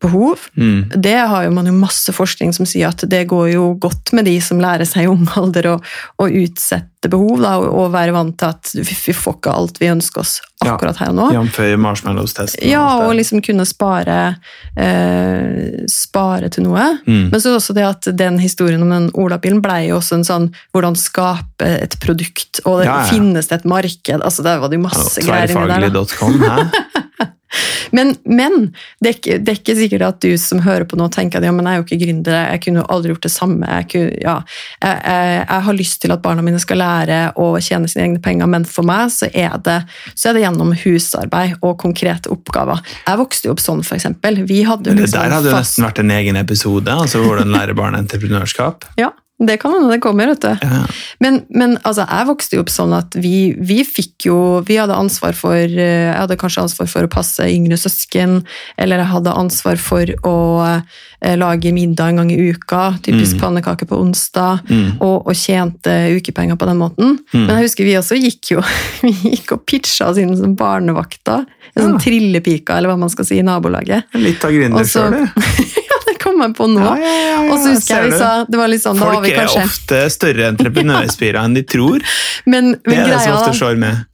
behov, 0.00 0.46
Mm. 0.56 0.88
det 0.96 1.16
har 1.28 1.44
jo 1.44 1.50
man 1.52 1.66
jo 1.66 1.72
masse 1.76 2.12
forskning 2.12 2.54
som 2.56 2.64
sier 2.66 2.88
at 2.88 3.04
det 3.08 3.26
går 3.28 3.52
jo 3.52 3.74
godt 3.78 4.12
med 4.16 4.24
de 4.24 4.38
som 4.40 4.58
lærer 4.58 4.86
seg 4.88 5.04
i 5.04 5.10
ung 5.10 5.26
alder 5.36 5.66
å, 5.74 5.80
å 6.18 6.26
utsette 6.28 7.08
behov, 7.08 7.40
da, 7.40 7.54
og, 7.60 7.92
være 7.92 8.12
vant 8.12 8.34
til 8.40 8.48
at 8.48 8.70
vi, 8.76 9.12
får 9.16 9.36
ikke 9.38 9.52
alt 9.56 9.78
vi 9.80 9.88
ønsker 9.92 10.20
oss 10.20 10.40
Ja. 10.64 10.74
akkurat 10.74 10.96
her 11.00 11.08
og 11.08 11.16
nå. 11.16 11.26
Jf. 11.32 11.58
marshmallows-testen. 11.80 12.66
Ja, 12.68 12.82
og 13.06 13.14
liksom 13.16 13.40
kunne 13.44 13.64
spare, 13.64 14.36
eh, 14.76 15.84
spare 15.88 16.50
til 16.52 16.64
noe. 16.66 16.98
Mm. 17.06 17.30
Men 17.30 17.40
så 17.40 17.48
er 17.48 17.54
det 17.56 17.60
også 17.62 17.74
det 17.78 17.86
at 17.88 18.10
den 18.16 18.38
historien 18.42 18.82
om 18.84 18.90
den 18.92 19.08
olabilen 19.16 19.62
ble 19.64 19.78
jo 19.88 19.96
også 20.00 20.18
en 20.18 20.24
sånn 20.28 20.50
hvordan 20.74 20.96
skape 21.00 21.64
et 21.86 21.96
produkt, 22.00 22.60
og 22.66 22.80
det, 22.82 22.86
Ja, 22.90 22.98
ja. 23.00 23.08
finnes 23.08 23.48
det 23.48 23.60
et 23.60 23.64
marked? 23.64 24.20
altså 24.20 24.42
Der 24.44 24.58
var 24.60 24.68
det 24.68 24.76
jo 24.80 24.84
masse 24.88 25.20
greier 25.24 25.48
inni 25.48 25.66
der. 25.68 25.88
Tverrfaglig.com, 25.90 26.40
hæ? 26.40 27.28
Men, 27.96 28.14
men 28.24 28.70
det, 29.02 29.08
er 29.08 29.16
ikke, 29.16 29.38
det 29.42 29.52
er 29.52 29.58
ikke 29.58 29.76
sikkert 29.78 30.04
at 30.06 30.20
du 30.22 30.34
som 30.40 30.62
hører 30.64 30.86
på 30.88 30.98
nå 30.98 31.08
tenker 31.12 31.40
at 31.40 31.46
ja, 31.48 31.54
men 31.54 31.66
jeg 31.66 31.78
er 31.78 31.80
jo 31.80 31.86
ikke 31.86 32.00
gründer, 32.04 32.38
jeg 32.54 32.62
kunne 32.64 32.82
jo 32.82 32.88
aldri 32.94 33.14
gjort 33.14 33.26
det 33.26 33.32
samme. 33.34 33.70
Jeg, 33.78 33.88
kunne, 33.92 34.12
ja, 34.22 34.36
jeg, 34.82 35.00
jeg, 35.00 35.38
jeg 35.40 35.66
har 35.68 35.78
lyst 35.80 36.00
til 36.04 36.14
at 36.14 36.22
barna 36.24 36.44
mine 36.46 36.60
skal 36.62 36.80
lære 36.82 37.20
å 37.40 37.48
tjene 37.62 37.90
sine 37.90 38.06
egne 38.06 38.22
penger, 38.22 38.50
men 38.50 38.66
for 38.68 38.86
meg 38.86 39.10
så 39.14 39.30
er 39.32 39.56
det, 39.66 39.80
så 40.14 40.30
er 40.30 40.38
det 40.38 40.44
gjennom 40.44 40.74
husarbeid 40.84 41.56
og 41.60 41.78
konkrete 41.82 42.30
oppgaver. 42.32 42.82
Jeg 43.06 43.22
vokste 43.22 43.50
jo 43.50 43.56
opp 43.56 43.64
sånn, 43.64 43.82
eksempel. 43.90 44.44
Vi 44.48 44.62
hadde 44.68 44.92
jo 44.92 44.98
Det 44.98 45.08
liksom 45.08 45.24
der 45.24 45.34
hadde 45.34 45.50
jo 45.50 45.58
nesten 45.58 45.86
vært 45.88 46.02
en 46.04 46.14
egen 46.14 46.38
episode. 46.40 46.94
altså 46.94 47.24
Hvordan 47.24 47.50
lære 47.52 47.74
barn 47.78 47.98
entreprenørskap. 47.98 48.86
Ja, 49.00 49.10
det 49.40 49.56
kan 49.62 49.72
hende 49.72 49.88
det 49.94 50.00
kommer, 50.04 50.26
vet 50.28 50.42
du. 50.44 50.50
Ja. 50.60 50.82
Men, 51.24 51.38
men 51.48 51.78
altså, 51.82 52.04
jeg 52.04 52.26
vokste 52.28 52.56
jo 52.58 52.64
opp 52.64 52.72
sånn 52.72 52.92
at 52.92 53.14
vi, 53.16 53.52
vi 53.56 53.78
fikk 53.88 54.26
jo 54.28 54.36
Vi 54.68 54.76
hadde 54.76 54.92
ansvar 54.96 55.32
for 55.36 55.56
eh, 55.56 56.10
Jeg 56.10 56.16
hadde 56.18 56.36
kanskje 56.40 56.64
ansvar 56.66 56.88
for 56.92 57.06
å 57.06 57.10
passe 57.12 57.46
yngre 57.48 57.78
søsken, 57.80 58.42
eller 58.76 59.00
jeg 59.00 59.10
hadde 59.14 59.32
ansvar 59.40 59.80
for 59.80 60.12
å 60.28 60.34
eh, 60.68 61.36
lage 61.40 61.72
middag 61.72 62.12
en 62.12 62.20
gang 62.22 62.30
i 62.34 62.38
uka, 62.52 62.82
typisk 63.04 63.36
Mm. 63.36 63.40
pannekaker 63.40 63.86
på 63.88 63.96
onsdag, 64.00 64.60
Mm. 64.68 64.98
og, 65.00 65.26
og 65.28 65.34
tjente 65.36 65.92
ukepenger 66.18 66.56
på 66.60 66.66
den 66.68 66.78
måten. 66.80 67.16
Mm. 67.32 67.46
Men 67.46 67.54
jeg 67.56 67.68
husker 67.70 67.84
vi 67.88 67.96
også 68.00 68.18
gikk 68.20 68.50
jo 68.56 68.62
Vi 69.06 69.12
gikk 69.36 69.52
og 69.56 69.64
pitcha 69.68 70.08
oss 70.10 70.18
inn 70.20 70.36
som 70.36 70.56
barnevakter. 70.56 71.46
En 71.76 71.84
sånn 71.84 71.96
Ja. 71.96 72.02
trillepika, 72.02 72.76
eller 72.76 72.90
hva 72.92 72.98
man 72.98 73.08
skal 73.12 73.24
si, 73.28 73.38
i 73.38 73.44
nabolaget. 73.46 74.04
Litt 74.20 74.44
av 74.44 74.50
gründer 74.52 74.84
Jeg 76.46 76.54
på 76.58 76.66
nå. 76.70 76.82
Ja, 76.84 76.94
ja, 77.00 77.14
ja, 77.30 77.40
Og 77.48 77.56
så 77.62 77.74
husker 77.74 77.96
jeg 78.02 78.12
vi 78.12 78.18
sa 78.20 78.30
det 78.48 78.58
var 78.60 78.70
litt 78.72 78.82
sånn, 78.84 78.98
da 78.98 79.08
var 79.08 79.18
Folk 79.18 79.30
er 79.30 79.40
kanskje 79.42 79.64
ofte 79.68 79.98
større 80.14 80.46
entreprenørspirer 80.54 81.40
enn 81.42 81.56
de 81.58 81.64
tror. 81.68 82.04
Men, 82.52 82.72
Det 82.86 82.96
er 82.96 83.10
det 83.12 83.20
som 83.24 83.36
ofte 83.38 83.56
slår 83.58 83.78
med. 83.80 84.06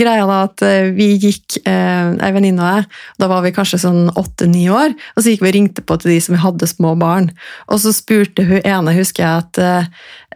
greia 0.00 0.24
da 0.26 0.36
at 0.46 0.62
eh, 0.64 0.90
vi 0.96 1.10
gikk, 1.20 1.58
eh, 1.68 2.12
ei 2.24 2.30
venninne 2.32 2.62
og 2.64 2.70
jeg, 2.78 2.86
da 3.20 3.28
var 3.28 3.42
vi 3.44 3.52
kanskje 3.52 3.82
sånn 3.82 4.06
åtte-ni 4.16 4.62
år, 4.72 4.94
og 5.14 5.20
så 5.20 5.28
gikk 5.34 5.42
vi 5.44 5.50
og 5.50 5.56
ringte 5.58 5.84
på 5.84 5.98
til 6.00 6.14
de 6.14 6.20
som 6.24 6.38
hadde 6.40 6.68
små 6.70 6.94
barn. 6.96 7.28
Og 7.68 7.82
så 7.82 7.92
spurte 7.92 8.46
hun 8.48 8.62
ene, 8.64 8.94
husker 8.96 9.26
jeg, 9.26 9.44
at 9.44 9.60
eh, 9.60 9.90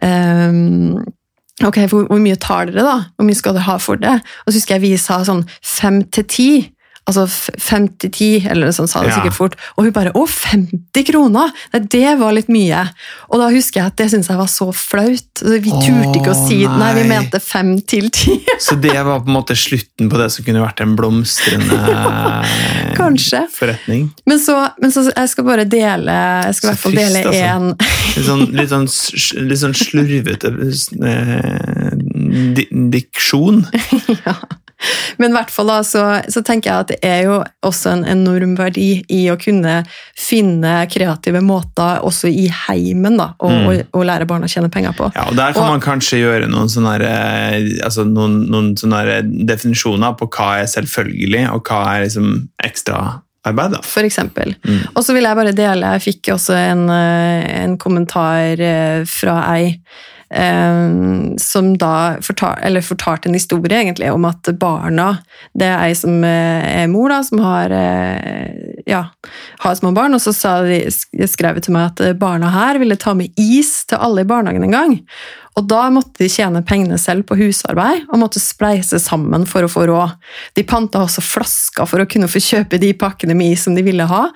em, 0.09 0.99
Ok, 1.59 1.75
hvor, 1.91 2.05
hvor 2.07 2.21
mye 2.23 2.37
tar 2.39 2.69
dere, 2.69 2.85
da? 2.87 2.93
Hvor 3.17 3.25
mye 3.27 3.35
skal 3.35 3.57
dere 3.57 3.65
ha 3.65 3.73
for 3.83 3.99
det? 3.99 4.13
Og 4.45 4.53
så 4.53 4.61
husker 4.61 4.77
jeg 4.77 4.83
vi 4.85 4.91
sa 4.95 5.17
sånn 5.27 5.41
fem 5.59 5.97
til 6.07 6.23
ti. 6.31 6.51
Altså 7.09 7.23
f- 7.25 7.49
fem 7.57 7.87
til 7.97 8.11
ti, 8.13 8.27
eller 8.45 8.69
sånn 8.75 8.87
sa 8.91 9.01
det 9.01 9.15
sikkert 9.15 9.33
fort. 9.33 9.55
Og 9.77 9.87
hun 9.87 9.93
bare 9.95 10.11
'Å, 10.13 10.27
50 10.29 11.03
kroner!' 11.07 11.49
Nei, 11.73 11.79
det 11.89 12.11
var 12.19 12.35
litt 12.37 12.49
mye. 12.53 12.83
Og 13.33 13.39
da 13.41 13.47
husker 13.49 13.81
jeg 13.81 13.87
at 13.89 13.95
det 13.97 14.09
syntes 14.11 14.29
jeg 14.29 14.37
var 14.37 14.51
så 14.51 14.67
flaut. 14.75 15.41
Vi 15.41 15.71
turte 15.71 16.19
ikke 16.19 16.33
å 16.35 16.37
si 16.47 16.59
Nei, 16.67 16.91
vi 16.99 17.07
mente 17.09 17.39
fem 17.41 17.73
til 17.81 18.09
ti. 18.13 18.37
Så 18.59 18.75
det 18.79 18.93
var 18.93 19.21
på 19.23 19.27
en 19.31 19.33
måte 19.39 19.55
slutten 19.57 20.09
på 20.11 20.17
det 20.21 20.29
som 20.31 20.45
kunne 20.45 20.61
vært 20.61 20.81
en 20.85 20.93
blomstrende 20.99 21.79
Kanskje. 22.99 23.45
forretning. 23.55 24.09
Men 24.27 24.39
så, 24.39 24.55
men 24.81 24.91
så 24.91 25.05
jeg 25.15 25.29
skal 25.31 25.43
bare 25.47 25.65
dele 25.65 26.11
Jeg 26.45 26.55
skal 26.55 26.69
i 26.69 26.71
hvert 26.73 26.83
fall 26.83 26.97
dele 26.99 27.23
én. 27.23 27.25
altså. 27.25 27.43
en 27.49 27.75
Litt 28.19 28.25
sånn, 28.27 28.45
litt 28.53 28.69
sånn, 28.69 28.87
sånn 29.63 29.77
slurvete 29.79 30.51
eh, 31.09 31.91
di 32.55 32.67
diksjon. 32.93 33.63
ja. 34.25 34.35
Men 35.19 35.31
i 35.31 35.35
hvert 35.35 35.51
fall 35.51 35.67
da, 35.67 35.79
så, 35.83 36.03
så 36.31 36.41
tenker 36.45 36.69
jeg 36.71 36.79
at 36.85 36.91
det 36.93 36.97
er 37.03 37.23
jo 37.27 37.37
også 37.67 37.91
en 37.97 38.05
enorm 38.07 38.53
verdi 38.59 39.03
i 39.11 39.25
å 39.31 39.35
kunne 39.41 39.81
finne 40.17 40.85
kreative 40.91 41.41
måter 41.43 41.99
også 42.07 42.29
i 42.31 42.47
heimen 42.67 43.17
da, 43.19 43.31
og, 43.39 43.49
Mm. 43.51 43.65
og, 43.67 43.81
og 43.99 44.05
lære 44.07 44.27
barna 44.29 44.47
å 44.47 44.51
tjene 44.51 44.69
penger 44.71 44.93
på. 44.95 45.09
Ja, 45.15 45.25
og 45.27 45.35
Der 45.35 45.53
kan 45.53 45.63
Og- 45.63 45.69
man 45.73 45.81
kanskje 45.83 46.19
gjøre 46.21 46.47
noen 46.49 46.69
sånne, 46.71 46.93
eh, 47.01 47.83
altså 47.83 48.05
noen, 48.07 48.45
noen 48.49 48.75
sånne 48.77 49.23
definisjoner 49.47 50.15
på 50.19 50.29
hva 50.29 50.61
er 50.61 50.65
selvfølgelig, 50.71 51.49
og 51.53 51.63
hva 51.67 51.81
er 51.97 52.05
liksom 52.05 52.47
ekstraarbeid. 52.63 53.71
da. 53.73 53.81
For 53.83 54.03
eksempel. 54.03 54.55
Mm. 54.63 54.83
Og 54.95 55.03
så 55.03 55.13
vil 55.15 55.23
jeg 55.23 55.35
bare 55.39 55.51
dele, 55.55 55.93
jeg 55.97 56.05
fikk 56.13 56.33
også 56.35 56.55
en, 56.55 56.89
eh, 56.89 57.63
en 57.63 57.77
kommentar 57.77 58.59
eh, 58.59 59.03
fra 59.09 59.41
ei 59.55 59.65
eh, 59.67 59.79
som 61.41 61.71
da 61.81 62.19
fortalte 62.21 62.61
eller 62.61 62.85
fortalte 62.85 63.29
en 63.29 63.33
historie 63.33 63.79
egentlig 63.79 64.11
om 64.13 64.27
at 64.29 64.45
barna 64.61 65.17
Det 65.57 65.65
er 65.65 65.87
ei 65.87 65.95
som 65.97 66.23
eh, 66.23 66.83
er 66.83 66.87
mor, 66.91 67.09
da, 67.09 67.23
som 67.25 67.41
har, 67.41 67.73
eh, 67.73 68.83
ja, 68.85 69.07
har 69.63 69.75
små 69.75 69.91
barn, 69.95 70.13
og 70.13 70.21
så 70.21 70.33
de, 70.67 70.83
skrev 71.27 71.57
de 71.57 71.65
til 71.65 71.73
meg 71.73 71.89
at 71.89 72.19
barna 72.21 72.51
her 72.53 72.77
ville 72.77 72.99
ta 72.99 73.15
med 73.17 73.33
is 73.41 73.85
til 73.89 73.97
alle 73.97 74.21
i 74.21 74.29
barnehagen 74.29 74.67
en 74.67 74.75
gang. 74.75 74.97
Og 75.57 75.65
da 75.67 75.87
måtte 75.91 76.23
de 76.23 76.29
tjene 76.31 76.61
pengene 76.63 76.99
selv 77.01 77.25
på 77.27 77.35
husarbeid 77.39 78.05
og 78.07 78.21
måtte 78.21 78.41
spleise 78.41 78.99
sammen 79.01 79.47
for 79.49 79.65
å 79.65 79.71
få 79.71 79.87
råd. 79.89 80.15
De 80.55 80.63
panta 80.67 81.01
også 81.03 81.23
flasker 81.25 81.89
for 81.89 82.03
å 82.03 82.07
kunne 82.09 82.29
få 82.31 82.41
kjøpe 82.43 82.79
de 82.79 82.93
pakkene 82.95 83.35
med 83.35 83.55
is 83.55 83.65
som 83.65 83.75
de 83.75 83.83
ville 83.83 84.07
ha. 84.07 84.27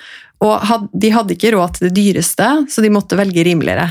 Og 0.43 0.87
de 0.91 1.09
hadde 1.13 1.35
ikke 1.37 1.53
råd 1.55 1.77
til 1.77 1.87
det 1.87 1.93
dyreste, 1.95 2.47
så 2.67 2.83
de 2.83 2.89
måtte 2.91 3.15
velge 3.15 3.45
rimeligere. 3.47 3.85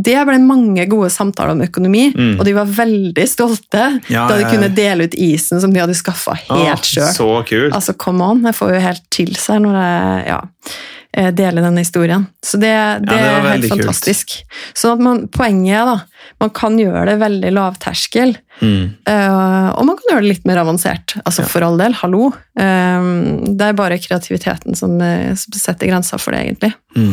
Det 0.00 0.14
ble 0.24 0.38
mange 0.40 0.86
gode 0.88 1.10
samtaler 1.12 1.52
om 1.52 1.60
økonomi, 1.66 2.06
Mm. 2.16 2.38
og 2.40 2.44
de 2.48 2.54
var 2.56 2.64
veldig 2.78 3.26
stolte 3.28 3.82
Ja, 4.08 4.26
da 4.28 4.36
de 4.38 4.42
ja, 4.42 4.48
ja. 4.48 4.52
kunne 4.54 4.70
dele 4.74 5.04
ut 5.08 5.14
isen 5.14 5.60
som 5.60 5.72
de 5.74 5.80
hadde 5.82 5.94
skaffa 5.98 6.34
helt 6.48 6.86
sjøl. 6.88 7.10
Så 7.12 7.28
kult. 7.48 7.74
Altså, 7.76 7.92
come 7.98 8.24
on, 8.24 8.42
jeg 8.48 8.54
får 8.56 8.72
jo 8.74 8.80
helt 8.86 9.04
chills 9.12 9.46
her 9.52 9.60
når 9.60 9.76
jeg 9.76 10.26
ja, 10.30 10.40
eh, 11.12 11.30
deler 11.36 11.62
denne 11.68 11.84
historien. 11.84 12.26
Så 12.42 12.56
det, 12.62 12.72
det, 13.04 13.12
det 13.12 13.18
er 13.28 13.50
helt 13.52 13.68
fantastisk. 13.74 14.32
kult. 14.38 14.58
Sånn 14.80 14.96
at 14.96 15.04
man, 15.04 15.22
poenget 15.28 15.76
er 15.82 15.84
da, 15.92 15.96
man 16.40 16.50
kan 16.56 16.78
gjøre 16.80 17.04
det 17.10 17.18
veldig 17.20 17.52
lavterskel, 17.58 18.36
Mm. 18.58 18.90
eh, 19.06 19.68
og 19.78 19.84
man 19.86 19.96
kan 19.98 20.10
gjøre 20.10 20.24
det 20.24 20.32
litt 20.32 20.46
mer 20.48 20.60
avansert. 20.62 21.14
Altså 21.24 21.44
Ja. 21.44 21.48
for 21.48 21.62
all 21.62 21.78
del, 21.78 21.92
hallo. 22.00 22.32
Uh, 22.58 23.46
det 23.54 23.68
er 23.68 23.76
bare 23.78 24.00
kreativiteten 24.02 24.74
som, 24.74 25.00
eh, 25.00 25.34
som 25.38 25.54
setter 25.54 25.86
grenser 25.86 26.18
for 26.18 26.34
det, 26.34 26.40
egentlig. 26.42 26.72
Mm. 26.96 27.12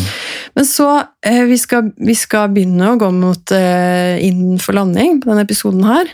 Men 0.56 0.66
så, 0.66 0.88
uh, 1.06 1.44
vi 1.46 1.58
skal, 1.62 1.92
vi 2.02 2.16
skal 2.18 2.50
begynne 2.50 2.94
å 2.94 2.98
gå 2.98 3.12
mot 3.14 3.52
inn 3.56 4.58
for 4.58 4.74
landing 4.74 5.20
på 5.22 5.30
denne 5.30 5.44
episoden 5.46 5.84
her. 5.86 6.10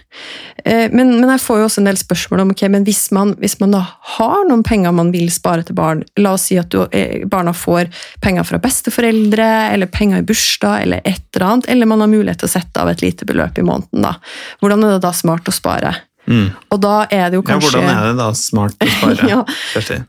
Men, 0.66 1.16
men 1.20 1.30
jeg 1.32 1.42
får 1.42 1.58
jo 1.58 1.66
også 1.66 1.80
en 1.82 1.88
del 1.90 1.98
spørsmål 1.98 2.42
om 2.44 2.52
ok, 2.54 2.62
men 2.70 2.84
hvis 2.86 3.12
man, 3.16 3.32
hvis 3.42 3.56
man 3.62 3.72
da 3.74 3.80
har 4.18 4.44
noen 4.50 4.62
penger 4.68 4.92
man 4.94 5.10
vil 5.14 5.32
spare 5.34 5.64
til 5.66 5.78
barn, 5.78 6.04
la 6.20 6.36
oss 6.36 6.50
si 6.52 6.58
at 6.62 6.70
du, 6.70 6.84
barna 7.32 7.54
får 7.56 7.90
penger 8.22 8.46
fra 8.46 8.60
besteforeldre, 8.62 9.48
eller 9.74 9.90
penger 9.90 10.22
i 10.22 10.28
bursdag, 10.28 10.84
eller 10.84 11.02
et 11.08 11.31
eller 11.42 11.58
annet, 11.58 11.70
eller 11.74 11.90
man 11.90 12.06
har 12.06 12.12
mulighet 12.12 12.44
til 12.44 12.52
å 12.52 12.54
sette 12.54 12.82
av 12.86 12.94
et 12.94 13.02
lite 13.02 13.28
beløp 13.28 13.58
i 13.58 13.66
måneden. 13.66 14.06
da. 14.06 14.16
Hvordan 14.62 14.86
er 14.86 14.96
det 14.96 15.04
da 15.08 15.14
smart 15.18 15.50
å 15.50 15.56
spare? 15.56 15.96
Mm. 16.30 16.52
Og 16.70 16.80
da 16.84 16.96
er 17.10 17.32
det 17.32 17.40
jo 17.40 17.44
Ja, 17.48 17.56
hvordan 17.58 17.88
er 17.90 18.04
det 18.12 18.18
da 18.20 18.28
smart 18.38 18.78
å 18.78 18.88
spare? 18.88 19.28
Ja. 19.32 19.40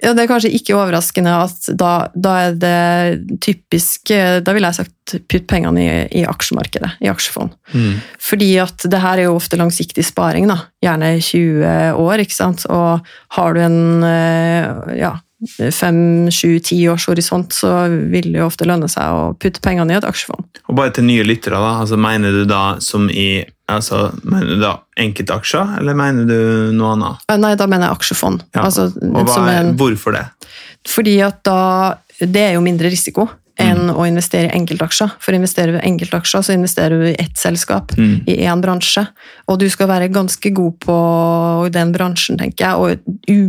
Ja, 0.03 0.13
Det 0.13 0.25
er 0.25 0.29
kanskje 0.31 0.53
ikke 0.53 0.77
overraskende 0.77 1.33
at 1.47 1.71
da, 1.79 1.93
da 2.13 2.35
er 2.47 2.59
det 2.61 3.39
typisk 3.43 4.13
eh, 4.13 4.43
Da 4.45 4.53
ville 4.53 4.69
jeg 4.69 4.83
sagt 4.83 5.17
putt 5.33 5.49
pengene 5.51 5.83
i, 5.83 5.95
i 6.21 6.27
aksjemarkedet, 6.29 6.93
i 7.03 7.09
aksjefond. 7.11 7.57
Mm. 7.75 7.97
Fordi 8.23 8.51
at 8.63 8.85
det 8.93 9.01
her 9.03 9.19
er 9.19 9.27
jo 9.27 9.35
ofte 9.35 9.59
langsiktig 9.59 10.05
sparing, 10.07 10.47
da. 10.49 10.61
Gjerne 10.85 11.11
20 11.19 11.99
år, 12.01 12.23
ikke 12.23 12.37
sant. 12.37 12.63
Og 12.71 13.11
har 13.37 13.57
du 13.57 13.61
en 13.65 14.07
eh, 14.07 14.95
ja, 15.01 15.17
fem, 15.75 16.29
sju, 16.31 16.59
ti 16.65 16.79
års 16.89 17.07
horisont, 17.11 17.53
så 17.55 17.73
vil 17.91 18.31
det 18.33 18.39
jo 18.43 18.47
ofte 18.47 18.67
lønne 18.69 18.89
seg 18.91 19.11
å 19.11 19.33
putte 19.41 19.63
pengene 19.65 19.95
i 19.95 19.99
et 19.99 20.07
aksjefond. 20.07 20.63
Og 20.69 20.77
bare 20.79 20.93
til 20.95 21.07
nye 21.09 21.25
lyttere, 21.27 21.59
da. 21.59 21.73
Altså, 21.83 21.99
mener 22.01 22.33
du 22.33 22.45
da 22.49 22.63
som 22.85 23.09
i 23.11 23.43
altså, 23.73 24.11
Mener 24.23 24.55
du 24.55 24.61
da 24.61 24.73
enkeltaksjer, 25.01 25.79
eller 25.81 25.97
mener 25.97 26.27
du 26.29 26.73
noe 26.77 26.95
annet? 26.97 27.23
Eh, 27.33 27.39
Nei, 27.41 27.55
da 27.57 27.67
mener 27.71 27.89
jeg 27.89 27.99
aksjefond. 27.99 28.43
Ja, 28.55 28.67
Altså, 28.69 28.91
og 28.93 29.29
hva 29.31 29.45
en, 29.55 29.75
hvorfor 29.81 30.17
det? 30.19 30.27
fordi 30.89 31.21
at 31.23 31.43
da 31.47 31.95
Det 32.19 32.41
er 32.43 32.53
jo 32.57 32.61
mindre 32.65 32.91
risiko 32.91 33.29
enn 33.63 33.87
Mm. 33.89 33.95
å 33.97 34.05
investere 34.07 34.49
i 34.51 34.57
enkeltaksjer. 34.59 35.11
For 35.23 35.33
investerer 35.37 35.73
du 35.73 35.79
i 35.79 35.89
enkeltaksjer, 35.91 36.43
så 36.43 36.53
investerer 36.57 36.99
du 37.03 37.07
i 37.11 37.17
ett 37.19 37.37
selskap. 37.39 37.93
Mm. 37.97 38.23
i 38.29 38.37
én 38.47 38.61
bransje. 38.63 39.07
Og 39.49 39.59
du 39.59 39.69
skal 39.71 39.89
være 39.89 40.09
ganske 40.13 40.51
god 40.55 40.79
på 40.81 40.97
den 41.73 41.93
bransjen, 41.93 42.39
tenker 42.39 42.67
jeg. 42.67 42.75
Og 42.75 42.99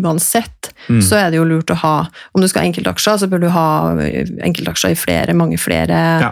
uansett 0.04 0.72
Mm. 0.90 1.00
så 1.02 1.16
er 1.16 1.30
det 1.32 1.38
jo 1.38 1.46
lurt 1.46 1.72
å 1.72 1.76
ha 1.76 2.08
Om 2.36 2.42
du 2.42 2.48
skal 2.48 2.62
ha 2.64 2.68
enkeltaksjer, 2.68 3.18
så 3.20 3.28
bør 3.30 3.40
du 3.42 3.50
ha 3.50 3.94
enkeltaksjer 4.44 4.92
i 4.92 4.96
flere, 4.96 5.34
mange 5.34 5.58
flere, 5.58 6.20
Ja. 6.22 6.32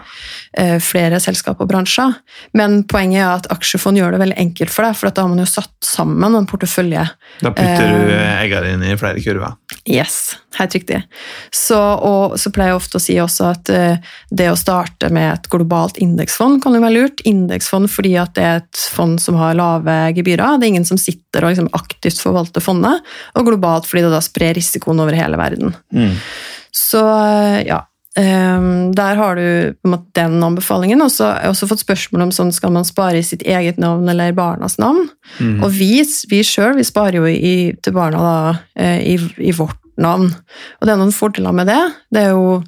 Eh, 0.58 0.78
flere 0.84 1.20
selskap 1.24 1.62
og 1.62 1.70
bransjer. 1.72 2.14
Men 2.58 2.82
poenget 2.90 3.24
er 3.24 3.32
at 3.32 3.50
aksjefond 3.54 4.00
gjør 4.00 4.16
det 4.16 4.22
veldig 4.24 4.40
enkelt 4.44 4.74
for 4.74 4.88
deg, 4.88 4.98
for 5.00 5.10
at 5.10 5.18
da 5.18 5.26
har 5.26 5.34
man 5.34 5.44
jo 5.44 5.50
satt 5.50 5.74
sammen 5.86 6.38
en 6.38 6.48
portefølje. 6.50 7.08
Da 7.42 7.54
putter 7.56 7.92
du 7.92 8.14
eggene 8.16 8.74
dine 8.74 8.94
i 8.94 9.00
flere 9.00 9.24
kurver. 9.24 9.58
Yes, 9.90 10.36
helt 10.60 10.76
riktig. 10.78 11.00
Så, 11.56 11.80
og, 11.80 12.38
så 12.40 12.52
pleier 12.54 12.74
jeg 12.74 12.82
ofte 12.82 13.00
å 13.00 13.04
si 13.04 13.18
også 13.22 13.48
at 13.50 13.72
eh, 13.74 14.12
det 14.30 14.52
å 14.52 14.60
starte 14.60 15.10
med 15.14 15.32
et 15.32 15.50
globalt 15.52 15.98
indeksfond 16.04 16.62
kan 16.64 16.78
jo 16.78 16.84
være 16.84 16.98
lurt. 17.00 17.26
Indeksfond 17.28 17.90
fordi 17.92 18.14
at 18.22 18.36
det 18.38 18.48
er 18.48 18.62
et 18.62 18.86
fond 18.94 19.18
som 19.22 19.40
har 19.42 19.58
lave 19.58 19.98
gebyrer. 20.18 20.60
Det 20.60 20.68
er 20.68 20.74
ingen 20.76 20.88
som 20.88 21.02
sitter 21.02 21.46
og 21.46 21.56
liksom 21.56 21.72
aktivt 21.78 22.22
forvalter 22.22 22.64
fondet. 22.64 23.02
Og 23.34 23.48
globalt 23.48 23.90
fordi 23.90 24.06
det 24.06 24.14
da 24.14 24.22
sprer 24.24 24.58
risikoen 24.60 25.02
over 25.02 25.18
hele 25.18 25.40
verden. 25.40 25.74
Mm. 25.96 26.14
Så 26.72 27.02
eh, 27.02 27.62
ja. 27.72 27.82
Ehm, 28.20 28.92
der 28.98 29.20
har 29.20 29.36
du 29.40 29.76
måte 29.88 30.12
den 30.18 30.44
anbefalingen. 30.44 31.02
Og 31.06 31.12
så 31.14 31.30
har 31.30 31.46
jeg 31.46 31.56
også 31.56 31.70
fått 31.72 31.84
spørsmål 31.86 32.28
om 32.28 32.34
sånn, 32.36 32.54
skal 32.56 32.74
man 32.76 32.88
spare 32.88 33.22
i 33.22 33.26
sitt 33.26 33.46
eget 33.48 33.80
navn 33.82 34.10
eller 34.12 34.36
barnas 34.38 34.78
navn. 34.82 35.08
Mm. 35.40 35.62
Og 35.64 35.70
vi, 35.76 35.94
vi 36.32 36.42
sjøl 36.48 36.78
vi 36.80 36.88
sparer 36.88 37.22
jo 37.22 37.28
i, 37.30 37.72
til 37.84 37.96
barna 37.96 38.24
da, 38.26 38.36
eh, 38.76 39.00
i, 39.14 39.20
i 39.42 39.56
vårt 39.56 39.80
navn. 40.02 40.32
Og 40.80 40.88
det 40.88 40.94
er 40.94 41.00
noen 41.02 41.16
fordeler 41.16 41.56
med 41.56 41.70
det. 41.72 41.82
Det 42.14 42.26
er 42.26 42.36
jo 42.36 42.62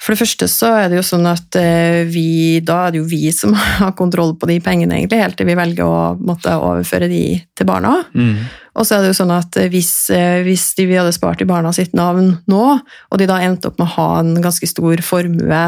for 0.00 0.14
det 0.14 0.22
første 0.22 0.46
så 0.48 0.70
er 0.78 0.88
det 0.88 0.96
jo 0.96 1.04
sånn 1.04 1.26
at 1.28 1.56
eh, 1.60 2.06
vi, 2.08 2.60
da 2.64 2.86
er 2.86 2.94
det 2.94 3.02
jo 3.02 3.08
vi 3.10 3.28
som 3.36 3.52
har 3.82 3.92
kontroll 3.98 4.32
på 4.40 4.48
de 4.48 4.56
pengene, 4.64 4.96
egentlig, 4.96 5.20
helt 5.20 5.36
til 5.36 5.48
vi 5.50 5.56
velger 5.58 5.84
å 5.84 6.14
måtte 6.16 6.56
overføre 6.56 7.10
de 7.10 7.24
til 7.56 7.68
barna. 7.68 7.98
Mm. 8.16 8.48
Og 8.80 8.86
så 8.86 8.96
er 8.96 9.04
det 9.04 9.10
jo 9.10 9.18
sånn 9.18 9.34
at 9.34 9.58
eh, 9.60 9.68
hvis, 9.72 9.92
eh, 10.16 10.40
hvis 10.46 10.70
de, 10.78 10.86
vi 10.88 10.96
hadde 10.96 11.12
spart 11.12 11.44
i 11.44 11.48
barna 11.48 11.72
sitt 11.76 11.92
navn 11.98 12.32
nå, 12.48 12.62
og 12.80 13.20
de 13.20 13.28
da 13.28 13.42
endte 13.44 13.68
opp 13.68 13.76
med 13.80 13.90
å 13.90 13.96
ha 13.98 14.06
en 14.22 14.38
ganske 14.40 14.70
stor 14.70 15.04
formue 15.04 15.60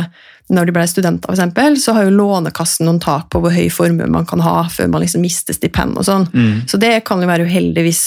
når 0.53 0.69
de 0.69 0.77
ble 0.79 0.87
studenter, 0.89 1.33
eksempel, 1.33 1.77
så 1.81 1.95
har 1.97 2.09
jo 2.09 2.17
Lånekassen 2.17 2.89
noen 2.89 3.03
tak 3.05 3.29
på 3.33 3.41
hvor 3.43 3.53
høy 3.53 3.69
formue 3.73 4.09
man 4.11 4.25
kan 4.29 4.41
ha 4.45 4.63
før 4.73 4.89
man 4.95 5.05
liksom 5.05 5.23
mister 5.25 5.57
stipend 5.57 6.01
og 6.01 6.09
sånn. 6.09 6.27
Mm. 6.33 6.65
Så 6.73 6.81
det 6.81 6.95
kan 7.09 7.21
jo 7.21 7.29
være 7.29 7.47
uheldig 7.49 7.85
hvis, 7.85 8.03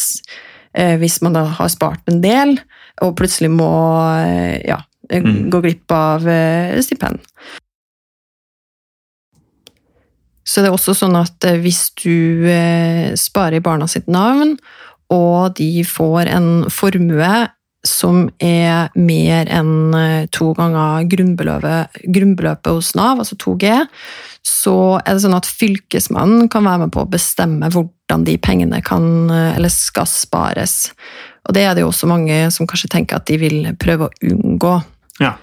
hvis 1.01 1.21
man 1.25 1.37
da 1.37 1.45
har 1.57 1.71
spart 1.73 2.11
en 2.11 2.19
del, 2.25 2.57
og 3.01 3.15
plutselig 3.17 3.49
må 3.53 3.71
ja, 4.67 4.77
Mm. 5.11 5.49
gå 5.53 5.61
glipp 5.61 5.91
av 5.91 6.27
eh, 6.27 6.79
stipend. 6.81 7.19
Så 10.45 10.61
det 10.61 10.69
er 10.69 10.77
også 10.77 10.93
sånn 10.97 11.17
at 11.17 11.45
eh, 11.47 11.59
hvis 11.61 11.89
du 12.01 12.45
eh, 12.49 13.13
sparer 13.17 13.59
i 13.59 13.65
barna 13.65 13.87
sitt 13.89 14.07
navn, 14.07 14.55
og 15.13 15.57
de 15.57 15.83
får 15.85 16.29
en 16.33 16.49
formue 16.73 17.33
som 17.85 18.25
er 18.41 18.89
mer 18.97 19.49
enn 19.53 19.93
eh, 19.97 20.27
to 20.33 20.51
ganger 20.57 21.05
grunnbeløpet, 21.09 22.01
grunnbeløpet 22.13 22.71
hos 22.73 22.93
Nav, 22.97 23.21
altså 23.21 23.37
2G, 23.41 23.85
så 24.45 24.75
er 25.01 25.13
det 25.13 25.23
sånn 25.23 25.37
at 25.37 25.49
fylkesmannen 25.49 26.49
kan 26.51 26.65
være 26.65 26.85
med 26.85 26.93
på 26.95 27.05
å 27.05 27.09
bestemme 27.09 27.69
hvordan 27.73 28.25
de 28.27 28.37
pengene 28.41 28.81
kan, 28.85 29.07
eh, 29.29 29.53
eller 29.55 29.73
skal 29.73 30.09
spares. 30.09 30.91
Og 31.45 31.57
det 31.57 31.65
er 31.65 31.77
det 31.77 31.85
jo 31.85 31.91
også 31.91 32.09
mange 32.09 32.45
som 32.53 32.69
kanskje 32.69 32.91
tenker 32.97 33.19
at 33.19 33.29
de 33.29 33.39
vil 33.41 33.71
prøve 33.81 34.09
å 34.09 34.33
unngå. 34.33 34.75
Ja. 35.21 35.35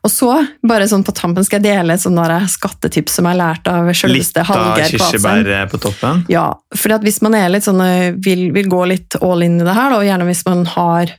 Og 0.00 0.08
så, 0.08 0.30
bare 0.64 0.86
sånn 0.88 1.04
på 1.04 1.12
tampen, 1.12 1.44
skal 1.44 1.60
jeg 1.60 1.74
dele 1.74 1.94
et 1.94 2.02
sånn 2.02 2.18
skattetips 2.48 3.18
som 3.18 3.26
jeg 3.28 3.36
har 3.36 3.40
lært 3.40 3.68
av 3.68 3.90
Litt 3.90 3.98
selveste 4.00 4.40
av 4.40 4.48
Hallgeir 4.48 4.94
Kvadsheim. 4.94 5.10
kirsebær 5.12 5.68
på 5.68 5.80
toppen. 5.84 6.22
Ja, 6.32 6.46
for 6.72 6.96
at 6.96 7.04
hvis 7.04 7.20
man 7.20 7.36
er 7.36 7.50
litt 7.52 7.66
sånn, 7.68 7.82
eh, 7.84 8.12
vil, 8.16 8.48
vil 8.56 8.70
gå 8.72 8.84
litt 8.88 9.18
all 9.20 9.44
in 9.44 9.60
i 9.60 9.66
det 9.66 9.76
her, 9.76 9.92
og 9.92 10.06
gjerne 10.06 10.28
hvis 10.30 10.46
man 10.48 10.64
har, 10.72 11.12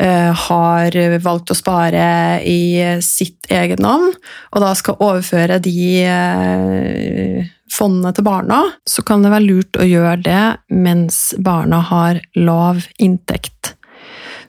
uh, 0.00 0.32
har 0.46 0.96
valgt 1.20 1.52
å 1.52 1.58
spare 1.58 2.06
i 2.48 2.80
sitt 3.04 3.52
eget 3.52 3.82
navn, 3.84 4.16
og 4.54 4.64
da 4.64 4.72
skal 4.78 4.96
overføre 5.04 5.60
de 5.60 5.84
uh, 6.08 7.52
fondene 7.74 8.14
til 8.16 8.24
barna, 8.24 8.62
så 8.88 9.04
kan 9.04 9.24
det 9.24 9.34
være 9.34 9.48
lurt 9.50 9.76
å 9.76 9.84
gjøre 9.84 10.16
det 10.24 10.44
mens 10.72 11.34
barna 11.44 11.84
har 11.92 12.24
lav 12.38 12.86
inntekt. 12.96 13.63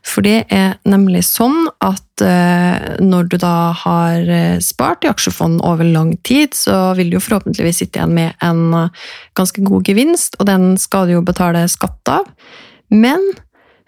For 0.06 0.26
det 0.26 0.46
er 0.54 0.76
nemlig 0.86 1.24
sånn 1.26 1.66
at 1.84 2.22
eh, 2.22 2.98
når 3.02 3.30
du 3.32 3.38
da 3.42 3.74
har 3.82 4.30
eh, 4.30 4.60
spart 4.62 5.06
i 5.06 5.10
aksjefond 5.10 5.64
over 5.66 5.88
lang 5.88 6.14
tid, 6.28 6.54
så 6.54 6.94
vil 6.98 7.10
du 7.10 7.18
jo 7.18 7.24
forhåpentligvis 7.26 7.82
sitte 7.82 8.00
igjen 8.00 8.14
med 8.14 8.46
en 8.46 8.62
eh, 8.78 9.08
ganske 9.38 9.66
god 9.66 9.90
gevinst, 9.90 10.38
og 10.38 10.48
den 10.52 10.76
skal 10.82 11.10
du 11.10 11.16
jo 11.18 11.26
betale 11.26 11.66
skatt 11.72 12.14
av. 12.14 12.30
Men 12.94 13.34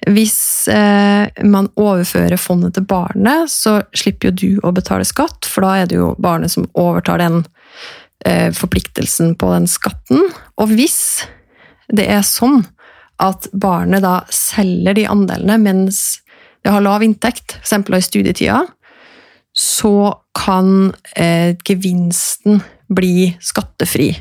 hvis 0.08 0.70
man 0.70 1.68
overfører 1.76 2.38
fondet 2.40 2.76
til 2.78 2.86
barnet, 2.88 3.50
så 3.50 3.80
slipper 3.98 4.30
jo 4.30 4.36
du 4.38 4.66
å 4.66 4.72
betale 4.74 5.06
skatt, 5.08 5.48
for 5.50 5.66
da 5.66 5.72
er 5.82 5.90
det 5.90 5.98
jo 5.98 6.12
barnet 6.22 6.54
som 6.54 6.68
overtar 6.78 7.20
den 7.22 7.42
forpliktelsen 8.58 9.34
på 9.42 9.50
den 9.56 9.66
skatten. 9.70 10.22
Og 10.62 10.74
hvis 10.78 11.26
det 11.94 12.06
er 12.14 12.24
sånn 12.26 12.62
at 13.24 13.50
barnet 13.54 14.04
da 14.06 14.20
selger 14.34 14.98
de 14.98 15.08
andelene 15.10 15.58
mens 15.62 16.22
det 16.66 16.74
har 16.74 16.84
lav 16.84 17.04
inntekt, 17.06 17.58
f.eks. 17.64 17.74
i 17.96 18.02
studietida, 18.04 18.62
så 19.58 20.12
kan 20.38 20.92
eh, 21.16 21.56
gevinsten 21.66 22.60
bli 22.94 23.32
skattefri. 23.42 24.12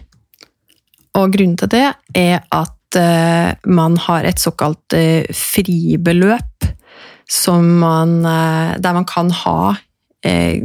Og 1.16 1.32
grunnen 1.34 1.56
til 1.58 1.72
det 1.72 1.86
er 2.16 2.44
at 2.54 2.98
eh, 3.00 3.50
man 3.66 3.98
har 4.06 4.28
et 4.28 4.40
såkalt 4.40 4.96
eh, 4.96 5.26
fribeløp 5.34 6.70
man, 7.58 8.24
eh, 8.24 8.78
der 8.78 8.92
man 8.94 9.04
kan 9.04 9.30
ha 9.30 9.76
eh, 10.22 10.62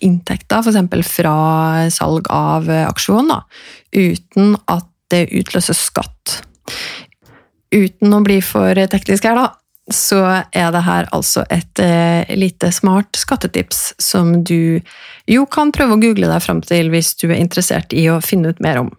inntekter, 0.00 0.62
f.eks. 0.62 1.08
fra 1.08 1.90
salg 1.90 2.28
av 2.30 2.70
eh, 2.70 2.86
aksjon, 2.88 3.28
da, 3.28 3.42
uten 3.92 4.56
at 4.66 4.86
det 5.10 5.28
utløser 5.34 5.74
skatt. 5.74 6.42
Uten 7.74 8.14
å 8.14 8.22
bli 8.22 8.38
for 8.44 8.78
teknisk 8.90 9.26
her, 9.26 9.38
da, 9.38 9.48
så 9.92 10.20
er 10.54 10.70
det 10.72 10.82
her 10.86 11.08
altså 11.12 11.44
et 11.52 11.80
eh, 11.82 12.24
lite 12.38 12.70
smart 12.72 13.18
skattetips 13.20 13.92
som 14.00 14.38
du 14.46 14.80
jo 15.28 15.44
kan 15.50 15.72
prøve 15.74 15.96
å 15.96 16.00
google 16.00 16.30
deg 16.30 16.44
fram 16.44 16.62
til 16.64 16.88
hvis 16.92 17.12
du 17.20 17.28
er 17.28 17.40
interessert 17.42 17.92
i 17.92 18.06
å 18.08 18.20
finne 18.24 18.54
ut 18.54 18.62
mer 18.64 18.80
om. 18.80 18.92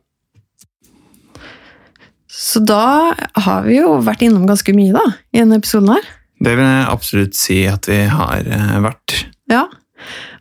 Så 2.29 2.59
da 2.59 3.15
har 3.15 3.65
vi 3.65 3.79
jo 3.79 3.95
vært 4.03 4.25
innom 4.27 4.45
ganske 4.45 4.75
mye 4.75 4.93
da, 4.93 5.05
i 5.33 5.41
denne 5.41 5.57
episoden 5.61 5.95
her. 5.95 6.05
Det 6.45 6.53
vil 6.53 6.67
jeg 6.67 6.88
absolutt 6.91 7.38
si 7.39 7.59
at 7.71 7.89
vi 7.89 8.03
har 8.11 8.45
eh, 8.45 8.77
vært. 8.85 9.17
Ja. 9.49 9.65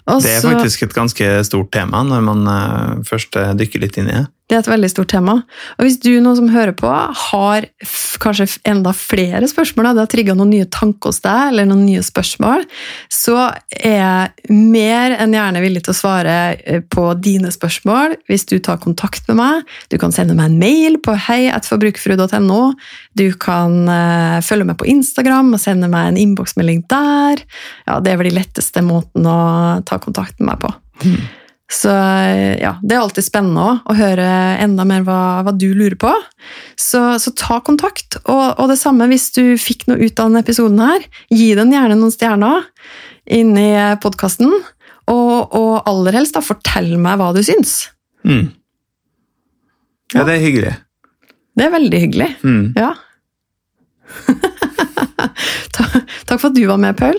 Også, 0.05 0.27
Det 0.27 0.35
er 0.35 0.45
faktisk 0.45 0.83
et 0.85 0.97
ganske 0.97 1.29
stort 1.49 1.71
tema 1.73 2.03
når 2.05 2.25
man 2.27 2.49
eh, 2.51 3.05
først 3.09 3.39
dykker 3.57 3.87
litt 3.87 3.97
inn 3.97 4.11
i 4.11 4.19
det. 4.19 4.27
Det 4.45 4.59
er 4.59 4.61
et 4.61 4.69
veldig 4.69 4.89
stort 4.93 5.09
tema. 5.09 5.39
Og 5.79 5.87
hvis 5.87 5.97
du 6.05 6.11
noen 6.21 6.37
som 6.37 6.51
hører 6.53 6.75
på, 6.77 6.89
har 6.91 7.65
kanskje 8.21 8.47
enda 8.69 8.93
flere 8.93 9.47
spørsmål, 9.49 9.87
det 9.97 10.03
har 10.03 10.11
trigga 10.13 10.35
noen 10.37 10.51
nye 10.53 10.67
tanker 10.69 11.09
hos 11.09 11.23
deg, 11.25 11.47
eller 11.49 11.69
noen 11.71 11.87
nye 11.87 12.03
spørsmål, 12.05 12.67
så 13.09 13.39
er 13.79 13.95
jeg 13.97 14.53
mer 14.53 15.15
enn 15.17 15.33
gjerne 15.33 15.63
villig 15.65 15.87
til 15.87 15.95
å 15.95 15.97
svare 15.97 16.35
eh, 16.61 16.83
på 16.85 17.07
dine 17.25 17.49
spørsmål 17.55 18.19
hvis 18.29 18.45
du 18.51 18.59
tar 18.61 18.83
kontakt 18.83 19.25
med 19.31 19.39
meg. 19.41 19.71
Du 19.89 19.97
kan 20.03 20.13
sende 20.13 20.37
meg 20.37 20.53
en 20.53 20.61
mail 20.61 20.99
på 21.01 21.15
heietforbrukerfrue.no. 21.27 22.61
Du 23.17 23.27
kan 23.41 23.79
eh, 23.89 24.43
følge 24.45 24.69
med 24.69 24.77
på 24.81 24.91
Instagram 24.93 25.55
og 25.57 25.63
sende 25.63 25.89
meg 25.93 26.11
en 26.11 26.21
innboksmelding 26.21 26.85
der. 26.93 27.41
Ja, 27.89 27.97
det 28.05 28.13
er 28.13 28.21
vel 28.21 28.29
de 28.29 28.37
letteste 28.43 28.85
måten 28.85 29.25
å 29.25 29.39
ta 29.89 29.97
kontakt 30.05 30.37
med 30.37 30.53
meg 30.53 30.61
på. 30.67 30.75
Så 31.73 31.89
ja, 32.61 32.75
det 32.85 32.93
er 32.95 33.01
alltid 33.01 33.25
spennende 33.25 33.63
også, 33.65 33.89
å 33.89 33.95
høre 33.97 34.27
enda 34.63 34.85
mer 34.89 35.05
hva, 35.07 35.21
hva 35.47 35.55
du 35.57 35.71
lurer 35.73 35.97
på. 36.01 36.11
Så, 36.77 37.01
så 37.23 37.33
ta 37.39 37.59
kontakt. 37.65 38.19
Og, 38.25 38.45
og 38.61 38.69
det 38.71 38.77
samme 38.81 39.09
hvis 39.11 39.31
du 39.37 39.57
fikk 39.61 39.87
noe 39.89 40.03
ut 40.03 40.19
av 40.21 40.29
denne 40.29 40.45
episoden 40.45 40.83
her. 40.85 41.07
Gi 41.33 41.55
den 41.57 41.73
gjerne 41.75 41.97
noen 41.99 42.13
stjerner 42.15 42.69
inni 43.25 43.71
podkasten. 44.05 44.53
Og, 45.11 45.33
og 45.57 45.89
aller 45.89 46.21
helst, 46.21 46.37
da, 46.37 46.45
fortell 46.45 46.95
meg 47.01 47.19
hva 47.21 47.33
du 47.37 47.43
syns. 47.45 47.89
Mm. 48.29 48.53
Ja, 50.15 50.23
det 50.23 50.37
er 50.37 50.45
hyggelig. 50.45 50.75
Det 51.55 51.67
er 51.67 51.75
veldig 51.75 52.01
hyggelig. 52.07 52.31
Mm. 52.45 52.65
Ja. 52.79 52.93
Ta, 55.75 55.85
takk 56.29 56.39
for 56.39 56.51
at 56.51 56.57
du 56.57 56.65
var 56.69 56.81
med, 56.81 56.97
Paul. 56.99 57.19